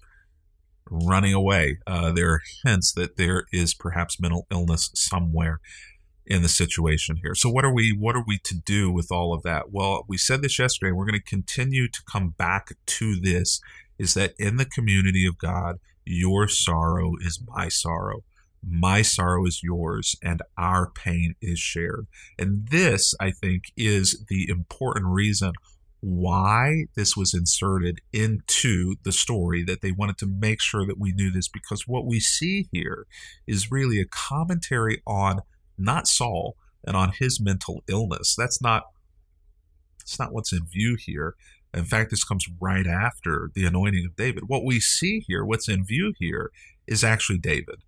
running 0.88 1.34
away. 1.34 1.78
Uh, 1.86 2.12
there 2.12 2.30
are 2.32 2.42
hints 2.64 2.92
that 2.92 3.16
there 3.16 3.46
is 3.52 3.74
perhaps 3.74 4.20
mental 4.20 4.46
illness 4.50 4.90
somewhere 4.94 5.60
in 6.26 6.42
the 6.42 6.48
situation 6.48 7.16
here. 7.22 7.34
So 7.34 7.48
what 7.48 7.64
are 7.64 7.72
we 7.72 7.92
what 7.92 8.16
are 8.16 8.24
we 8.26 8.38
to 8.38 8.54
do 8.54 8.90
with 8.90 9.12
all 9.12 9.32
of 9.32 9.42
that? 9.42 9.70
Well, 9.70 10.04
we 10.08 10.18
said 10.18 10.42
this 10.42 10.58
yesterday. 10.58 10.92
We're 10.92 11.06
going 11.06 11.20
to 11.20 11.24
continue 11.24 11.88
to 11.88 12.02
come 12.10 12.30
back 12.30 12.70
to 12.86 13.20
this 13.20 13.60
is 13.98 14.14
that 14.14 14.34
in 14.38 14.56
the 14.56 14.64
community 14.64 15.26
of 15.26 15.38
God, 15.38 15.76
your 16.04 16.48
sorrow 16.48 17.14
is 17.20 17.40
my 17.46 17.68
sorrow. 17.68 18.24
My 18.68 19.02
sorrow 19.02 19.46
is 19.46 19.60
yours, 19.62 20.16
and 20.22 20.42
our 20.58 20.90
pain 20.90 21.34
is 21.40 21.58
shared. 21.58 22.06
And 22.38 22.68
this, 22.68 23.14
I 23.20 23.30
think, 23.30 23.64
is 23.76 24.24
the 24.28 24.48
important 24.48 25.06
reason 25.06 25.52
why 26.00 26.84
this 26.94 27.16
was 27.16 27.32
inserted 27.32 28.00
into 28.12 28.96
the 29.02 29.12
story, 29.12 29.62
that 29.64 29.82
they 29.82 29.92
wanted 29.92 30.18
to 30.18 30.26
make 30.26 30.60
sure 30.60 30.86
that 30.86 30.98
we 30.98 31.12
knew 31.12 31.30
this, 31.30 31.48
because 31.48 31.86
what 31.86 32.06
we 32.06 32.18
see 32.20 32.68
here 32.72 33.06
is 33.46 33.70
really 33.70 34.00
a 34.00 34.06
commentary 34.06 35.00
on 35.06 35.40
not 35.78 36.06
Saul 36.06 36.56
and 36.84 36.96
on 36.96 37.12
his 37.18 37.40
mental 37.40 37.82
illness. 37.88 38.34
That's 38.36 38.62
not. 38.62 38.84
It's 40.00 40.18
not 40.18 40.32
what's 40.32 40.52
in 40.52 40.66
view 40.66 40.96
here. 40.98 41.34
In 41.74 41.84
fact, 41.84 42.10
this 42.10 42.24
comes 42.24 42.46
right 42.60 42.86
after 42.86 43.50
the 43.54 43.66
anointing 43.66 44.06
of 44.06 44.16
David. 44.16 44.44
What 44.46 44.64
we 44.64 44.80
see 44.80 45.24
here, 45.26 45.44
what's 45.44 45.68
in 45.68 45.84
view 45.84 46.14
here, 46.18 46.50
is 46.86 47.02
actually 47.02 47.38
David 47.38 47.82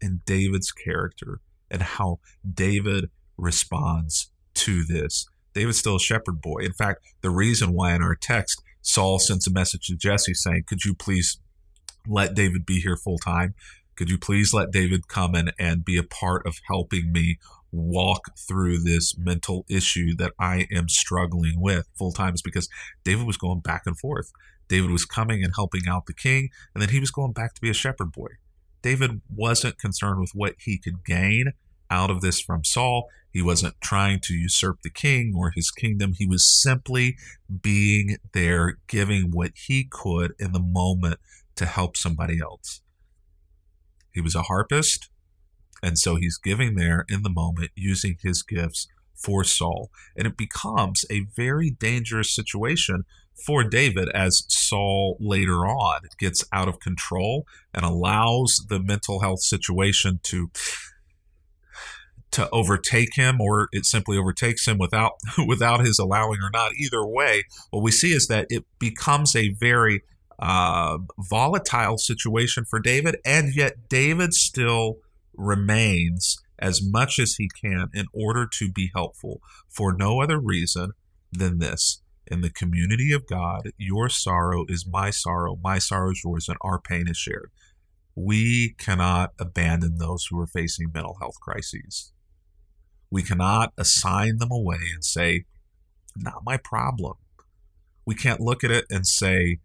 and 0.00 0.24
David's 0.24 0.70
character 0.70 1.40
and 1.70 1.82
how 1.82 2.20
David 2.48 3.10
responds 3.36 4.30
to 4.54 4.84
this. 4.84 5.26
David's 5.54 5.78
still 5.78 5.96
a 5.96 6.00
shepherd 6.00 6.40
boy. 6.40 6.60
In 6.60 6.72
fact, 6.72 7.00
the 7.22 7.30
reason 7.30 7.72
why 7.72 7.94
in 7.94 8.02
our 8.02 8.14
text, 8.14 8.62
Saul 8.82 9.18
sends 9.18 9.46
a 9.46 9.50
message 9.50 9.86
to 9.86 9.96
Jesse 9.96 10.34
saying, 10.34 10.64
Could 10.66 10.84
you 10.84 10.94
please 10.94 11.40
let 12.06 12.34
David 12.34 12.66
be 12.66 12.80
here 12.80 12.96
full 12.96 13.18
time? 13.18 13.54
Could 13.96 14.10
you 14.10 14.18
please 14.18 14.52
let 14.52 14.70
David 14.70 15.08
come 15.08 15.34
in 15.34 15.50
and 15.58 15.84
be 15.84 15.96
a 15.96 16.02
part 16.02 16.46
of 16.46 16.60
helping 16.68 17.12
me 17.12 17.38
walk 17.72 18.38
through 18.38 18.78
this 18.78 19.16
mental 19.18 19.64
issue 19.68 20.14
that 20.16 20.32
I 20.38 20.66
am 20.70 20.88
struggling 20.88 21.60
with 21.60 21.88
full 21.96 22.12
time 22.12 22.34
is 22.34 22.42
because 22.42 22.68
David 23.04 23.26
was 23.26 23.36
going 23.36 23.60
back 23.60 23.82
and 23.86 23.98
forth. 23.98 24.32
David 24.68 24.90
was 24.90 25.04
coming 25.04 25.42
and 25.42 25.52
helping 25.54 25.88
out 25.88 26.06
the 26.06 26.14
king, 26.14 26.50
and 26.74 26.82
then 26.82 26.90
he 26.90 27.00
was 27.00 27.10
going 27.10 27.32
back 27.32 27.54
to 27.54 27.60
be 27.60 27.70
a 27.70 27.74
shepherd 27.74 28.12
boy. 28.12 28.28
David 28.82 29.20
wasn't 29.34 29.78
concerned 29.78 30.20
with 30.20 30.30
what 30.34 30.54
he 30.58 30.78
could 30.78 31.04
gain 31.04 31.52
out 31.90 32.10
of 32.10 32.20
this 32.20 32.40
from 32.40 32.64
Saul. 32.64 33.08
He 33.32 33.42
wasn't 33.42 33.80
trying 33.80 34.20
to 34.20 34.34
usurp 34.34 34.82
the 34.82 34.90
king 34.90 35.34
or 35.36 35.52
his 35.54 35.70
kingdom. 35.70 36.14
He 36.16 36.26
was 36.26 36.44
simply 36.44 37.16
being 37.62 38.16
there, 38.32 38.78
giving 38.86 39.30
what 39.30 39.52
he 39.54 39.84
could 39.84 40.34
in 40.38 40.52
the 40.52 40.60
moment 40.60 41.18
to 41.56 41.66
help 41.66 41.96
somebody 41.96 42.40
else. 42.40 42.80
He 44.16 44.22
was 44.22 44.34
a 44.34 44.42
harpist. 44.42 45.10
And 45.82 45.98
so 45.98 46.16
he's 46.16 46.38
giving 46.38 46.74
there 46.74 47.04
in 47.08 47.22
the 47.22 47.30
moment 47.30 47.70
using 47.76 48.16
his 48.22 48.42
gifts 48.42 48.88
for 49.14 49.44
Saul. 49.44 49.90
And 50.16 50.26
it 50.26 50.38
becomes 50.38 51.04
a 51.10 51.26
very 51.36 51.70
dangerous 51.70 52.34
situation 52.34 53.04
for 53.44 53.62
David 53.62 54.08
as 54.14 54.44
Saul 54.48 55.18
later 55.20 55.66
on 55.66 56.00
gets 56.18 56.44
out 56.50 56.66
of 56.66 56.80
control 56.80 57.46
and 57.74 57.84
allows 57.84 58.64
the 58.70 58.80
mental 58.80 59.20
health 59.20 59.40
situation 59.40 60.20
to 60.24 60.50
to 62.32 62.48
overtake 62.50 63.14
him 63.14 63.40
or 63.40 63.68
it 63.72 63.84
simply 63.84 64.16
overtakes 64.16 64.66
him 64.66 64.78
without 64.78 65.12
without 65.46 65.80
his 65.80 65.98
allowing 65.98 66.38
or 66.42 66.50
not 66.52 66.72
either 66.74 67.06
way 67.06 67.44
what 67.70 67.82
we 67.82 67.90
see 67.90 68.12
is 68.12 68.26
that 68.26 68.46
it 68.48 68.64
becomes 68.78 69.36
a 69.36 69.54
very 69.60 70.02
uh, 70.38 70.98
volatile 71.18 71.96
situation 71.96 72.64
for 72.64 72.78
david 72.78 73.16
and 73.24 73.54
yet 73.54 73.88
david 73.88 74.34
still 74.34 74.98
remains 75.34 76.38
as 76.58 76.82
much 76.82 77.18
as 77.18 77.34
he 77.34 77.48
can 77.48 77.88
in 77.92 78.06
order 78.12 78.46
to 78.50 78.70
be 78.70 78.90
helpful 78.94 79.40
for 79.68 79.92
no 79.92 80.20
other 80.20 80.38
reason 80.38 80.92
than 81.32 81.58
this. 81.58 82.02
In 82.26 82.40
the 82.40 82.50
community 82.50 83.12
of 83.12 83.26
God, 83.26 83.70
your 83.78 84.08
sorrow 84.08 84.64
is 84.68 84.86
my 84.86 85.10
sorrow, 85.10 85.58
my 85.62 85.78
sorrow 85.78 86.10
is 86.10 86.22
yours, 86.24 86.48
and 86.48 86.58
our 86.60 86.80
pain 86.80 87.06
is 87.08 87.16
shared. 87.16 87.50
We 88.16 88.74
cannot 88.78 89.32
abandon 89.38 89.98
those 89.98 90.26
who 90.26 90.40
are 90.40 90.46
facing 90.46 90.90
mental 90.92 91.18
health 91.20 91.38
crises. 91.40 92.12
We 93.10 93.22
cannot 93.22 93.72
assign 93.78 94.38
them 94.38 94.50
away 94.50 94.78
and 94.92 95.04
say, 95.04 95.44
not 96.16 96.42
my 96.44 96.56
problem. 96.56 97.14
We 98.04 98.14
can't 98.14 98.40
look 98.40 98.64
at 98.64 98.70
it 98.70 98.86
and 98.90 99.06
say, 99.06 99.58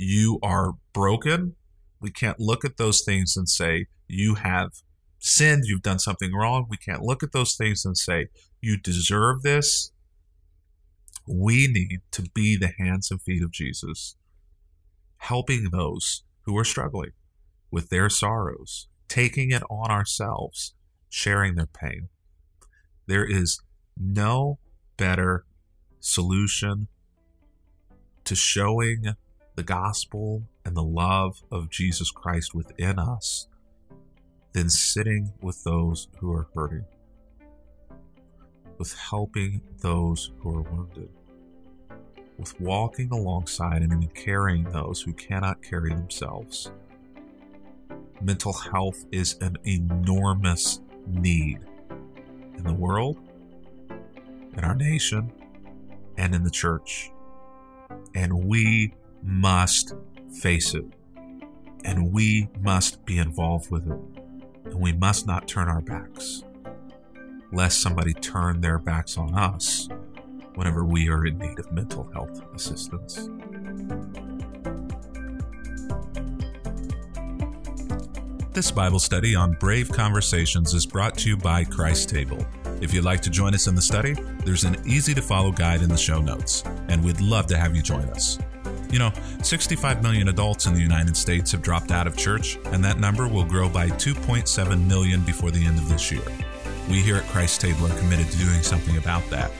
you 0.00 0.38
are 0.42 0.72
broken. 0.94 1.56
We 2.00 2.10
can't 2.10 2.40
look 2.40 2.64
at 2.64 2.78
those 2.78 3.02
things 3.02 3.36
and 3.36 3.48
say, 3.48 3.86
you 4.08 4.36
have 4.36 4.70
sinned, 5.18 5.64
you've 5.66 5.82
done 5.82 5.98
something 5.98 6.32
wrong. 6.32 6.66
We 6.68 6.78
can't 6.78 7.02
look 7.02 7.22
at 7.22 7.32
those 7.32 7.54
things 7.54 7.84
and 7.84 7.96
say, 7.96 8.28
You 8.60 8.78
deserve 8.78 9.42
this. 9.42 9.92
We 11.26 11.68
need 11.68 12.00
to 12.12 12.22
be 12.34 12.56
the 12.56 12.72
hands 12.78 13.10
and 13.10 13.20
feet 13.20 13.42
of 13.42 13.52
Jesus, 13.52 14.16
helping 15.18 15.68
those 15.70 16.24
who 16.42 16.56
are 16.56 16.64
struggling 16.64 17.12
with 17.70 17.90
their 17.90 18.08
sorrows, 18.08 18.88
taking 19.06 19.50
it 19.52 19.62
on 19.70 19.90
ourselves, 19.90 20.74
sharing 21.10 21.54
their 21.54 21.66
pain. 21.66 22.08
There 23.06 23.24
is 23.24 23.60
no 23.96 24.58
better 24.96 25.44
solution 26.00 26.88
to 28.24 28.34
showing 28.34 29.14
the 29.60 29.64
gospel 29.64 30.42
and 30.64 30.74
the 30.74 30.82
love 30.82 31.42
of 31.52 31.68
Jesus 31.68 32.10
Christ 32.10 32.54
within 32.54 32.98
us 32.98 33.46
than 34.54 34.70
sitting 34.70 35.34
with 35.42 35.62
those 35.64 36.08
who 36.18 36.32
are 36.32 36.48
hurting, 36.54 36.86
with 38.78 38.94
helping 38.94 39.60
those 39.82 40.32
who 40.38 40.56
are 40.56 40.62
wounded, 40.62 41.10
with 42.38 42.58
walking 42.58 43.10
alongside 43.12 43.82
and 43.82 43.92
even 43.92 44.08
carrying 44.14 44.64
those 44.64 45.02
who 45.02 45.12
cannot 45.12 45.62
carry 45.62 45.90
themselves. 45.90 46.72
Mental 48.22 48.54
health 48.54 49.04
is 49.12 49.36
an 49.42 49.58
enormous 49.64 50.80
need 51.06 51.58
in 52.56 52.64
the 52.64 52.72
world, 52.72 53.18
in 54.56 54.64
our 54.64 54.74
nation, 54.74 55.30
and 56.16 56.34
in 56.34 56.44
the 56.44 56.50
church. 56.50 57.10
And 58.14 58.46
we 58.46 58.94
must 59.22 59.94
face 60.40 60.74
it. 60.74 60.84
And 61.84 62.12
we 62.12 62.48
must 62.60 63.04
be 63.04 63.18
involved 63.18 63.70
with 63.70 63.86
it. 63.86 63.98
And 64.66 64.80
we 64.80 64.92
must 64.92 65.26
not 65.26 65.48
turn 65.48 65.68
our 65.68 65.80
backs, 65.80 66.44
lest 67.52 67.80
somebody 67.80 68.12
turn 68.12 68.60
their 68.60 68.78
backs 68.78 69.16
on 69.16 69.34
us 69.34 69.88
whenever 70.54 70.84
we 70.84 71.08
are 71.08 71.26
in 71.26 71.38
need 71.38 71.58
of 71.58 71.72
mental 71.72 72.08
health 72.12 72.42
assistance. 72.54 73.28
This 78.52 78.70
Bible 78.70 78.98
study 78.98 79.34
on 79.34 79.52
Brave 79.52 79.90
Conversations 79.90 80.74
is 80.74 80.84
brought 80.84 81.16
to 81.18 81.28
you 81.28 81.36
by 81.36 81.64
Christ 81.64 82.08
Table. 82.08 82.44
If 82.80 82.92
you'd 82.92 83.04
like 83.04 83.20
to 83.22 83.30
join 83.30 83.54
us 83.54 83.68
in 83.68 83.74
the 83.74 83.82
study, 83.82 84.14
there's 84.44 84.64
an 84.64 84.76
easy 84.84 85.14
to 85.14 85.22
follow 85.22 85.52
guide 85.52 85.82
in 85.82 85.88
the 85.88 85.96
show 85.96 86.20
notes, 86.20 86.64
and 86.88 87.02
we'd 87.02 87.20
love 87.20 87.46
to 87.46 87.56
have 87.56 87.76
you 87.76 87.82
join 87.82 88.04
us. 88.10 88.38
You 88.90 88.98
know, 88.98 89.12
65 89.42 90.02
million 90.02 90.28
adults 90.28 90.66
in 90.66 90.74
the 90.74 90.80
United 90.80 91.16
States 91.16 91.52
have 91.52 91.62
dropped 91.62 91.92
out 91.92 92.06
of 92.06 92.16
church, 92.16 92.58
and 92.66 92.84
that 92.84 92.98
number 92.98 93.28
will 93.28 93.44
grow 93.44 93.68
by 93.68 93.88
2.7 93.88 94.86
million 94.86 95.22
before 95.22 95.50
the 95.50 95.64
end 95.64 95.78
of 95.78 95.88
this 95.88 96.10
year. 96.10 96.22
We 96.88 97.00
here 97.00 97.16
at 97.16 97.28
Christ 97.28 97.60
Table 97.60 97.86
are 97.86 97.98
committed 97.98 98.28
to 98.30 98.38
doing 98.38 98.62
something 98.62 98.96
about 98.96 99.28
that. 99.30 99.52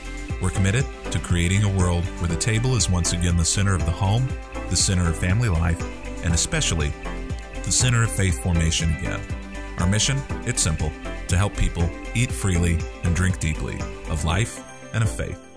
We're 0.42 0.50
committed 0.50 0.84
to 1.12 1.18
creating 1.20 1.64
a 1.64 1.78
world 1.78 2.04
where 2.18 2.28
the 2.28 2.36
table 2.36 2.74
is 2.74 2.90
once 2.90 3.12
again 3.12 3.36
the 3.36 3.44
center 3.44 3.74
of 3.74 3.84
the 3.84 3.92
home, 3.92 4.26
the 4.68 4.76
center 4.76 5.08
of 5.08 5.16
family 5.16 5.48
life, 5.48 5.80
and 6.24 6.34
especially 6.34 6.92
the 7.62 7.70
center 7.70 8.02
of 8.02 8.10
faith 8.10 8.42
formation 8.42 8.92
again. 8.96 9.20
Our 9.78 9.86
mission? 9.86 10.18
It's 10.44 10.62
simple 10.62 10.90
to 11.28 11.36
help 11.36 11.56
people 11.56 11.88
eat 12.14 12.32
freely 12.32 12.78
and 13.04 13.14
drink 13.14 13.38
deeply 13.38 13.78
of 14.08 14.24
life 14.24 14.62
and 14.92 15.04
of 15.04 15.10
faith. 15.10 15.49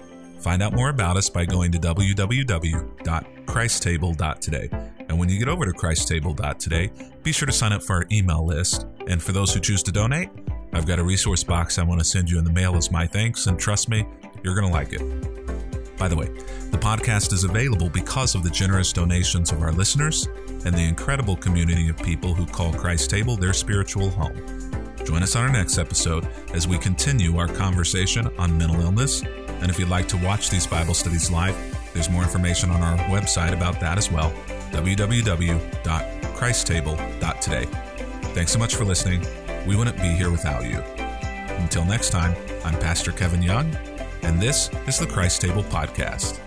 Find 0.44 0.62
out 0.62 0.74
more 0.74 0.90
about 0.90 1.16
us 1.16 1.30
by 1.30 1.46
going 1.46 1.72
to 1.72 1.80
www.christtable.today. 1.80 4.70
And 5.08 5.18
when 5.18 5.30
you 5.30 5.40
get 5.40 5.48
over 5.48 5.66
to 5.66 5.72
christtable.today, 5.72 6.92
be 7.24 7.32
sure 7.32 7.46
to 7.46 7.54
sign 7.54 7.72
up 7.72 7.82
for 7.82 7.96
our 7.96 8.04
email 8.12 8.46
list. 8.46 8.86
And 9.08 9.24
for 9.24 9.32
those 9.32 9.54
who 9.54 9.62
choose 9.62 9.82
to 9.84 9.94
donate, 9.94 10.28
I've 10.74 10.86
got 10.86 11.00
a 11.00 11.04
resource 11.04 11.46
box 11.46 11.80
I 11.80 11.84
want 11.84 12.02
to 12.02 12.06
send 12.06 12.30
you 12.30 12.40
in 12.40 12.44
the 12.44 12.52
mail 12.52 12.76
as 12.76 12.92
my 12.92 13.08
thanks, 13.08 13.48
and 13.48 13.58
trust 13.58 13.88
me, 13.88 14.06
you're 14.44 14.54
going 14.54 14.68
to 14.68 14.74
like 14.74 14.92
it. 14.92 15.00
By 15.98 16.10
the 16.10 16.18
way, 16.18 16.26
the 16.72 16.78
podcast 16.78 17.32
is 17.32 17.46
available 17.46 17.90
because 17.90 18.36
of 18.36 18.44
the 18.44 18.50
generous 18.50 18.92
donations 18.92 19.54
of 19.54 19.62
our 19.62 19.72
listeners 19.72 20.28
and 20.66 20.76
the 20.76 20.86
incredible 20.86 21.38
community 21.38 21.88
of 21.88 21.96
people 21.98 22.34
who 22.34 22.46
call 22.46 22.74
Christ 22.74 23.10
Table 23.10 23.38
their 23.38 23.54
spiritual 23.54 24.10
home. 24.10 24.36
Join 25.06 25.24
us 25.24 25.38
on 25.38 25.44
our 25.44 25.52
next 25.52 25.78
episode 25.78 26.28
as 26.54 26.68
we 26.68 26.78
continue 26.78 27.38
our 27.38 27.48
conversation 27.48 28.28
on 28.38 28.58
mental 28.58 28.82
illness 28.82 29.24
and 29.64 29.72
if 29.72 29.80
you'd 29.80 29.90
like 29.90 30.08
to 30.10 30.18
watch 30.18 30.50
these 30.50 30.68
Bible 30.68 30.94
studies 30.94 31.32
live, 31.32 31.56
there's 31.94 32.10
more 32.10 32.24
information 32.24 32.70
on 32.70 32.82
our 32.82 32.98
website 33.08 33.54
about 33.54 33.80
that 33.80 33.98
as 33.98 34.12
well 34.12 34.32
www.christtable.today. 34.72 37.66
Thanks 38.34 38.52
so 38.52 38.60
much 38.60 38.76
for 38.76 38.84
listening. 38.84 39.26
We 39.66 39.76
wouldn't 39.76 39.98
be 39.98 40.10
here 40.10 40.32
without 40.32 40.66
you. 40.66 40.80
Until 41.58 41.86
next 41.86 42.10
time, 42.10 42.36
I'm 42.66 42.78
Pastor 42.80 43.12
Kevin 43.12 43.42
Young, 43.42 43.74
and 44.24 44.42
this 44.42 44.70
is 44.88 44.98
the 44.98 45.08
Christ 45.08 45.42
Table 45.42 45.64
Podcast. 45.64 46.40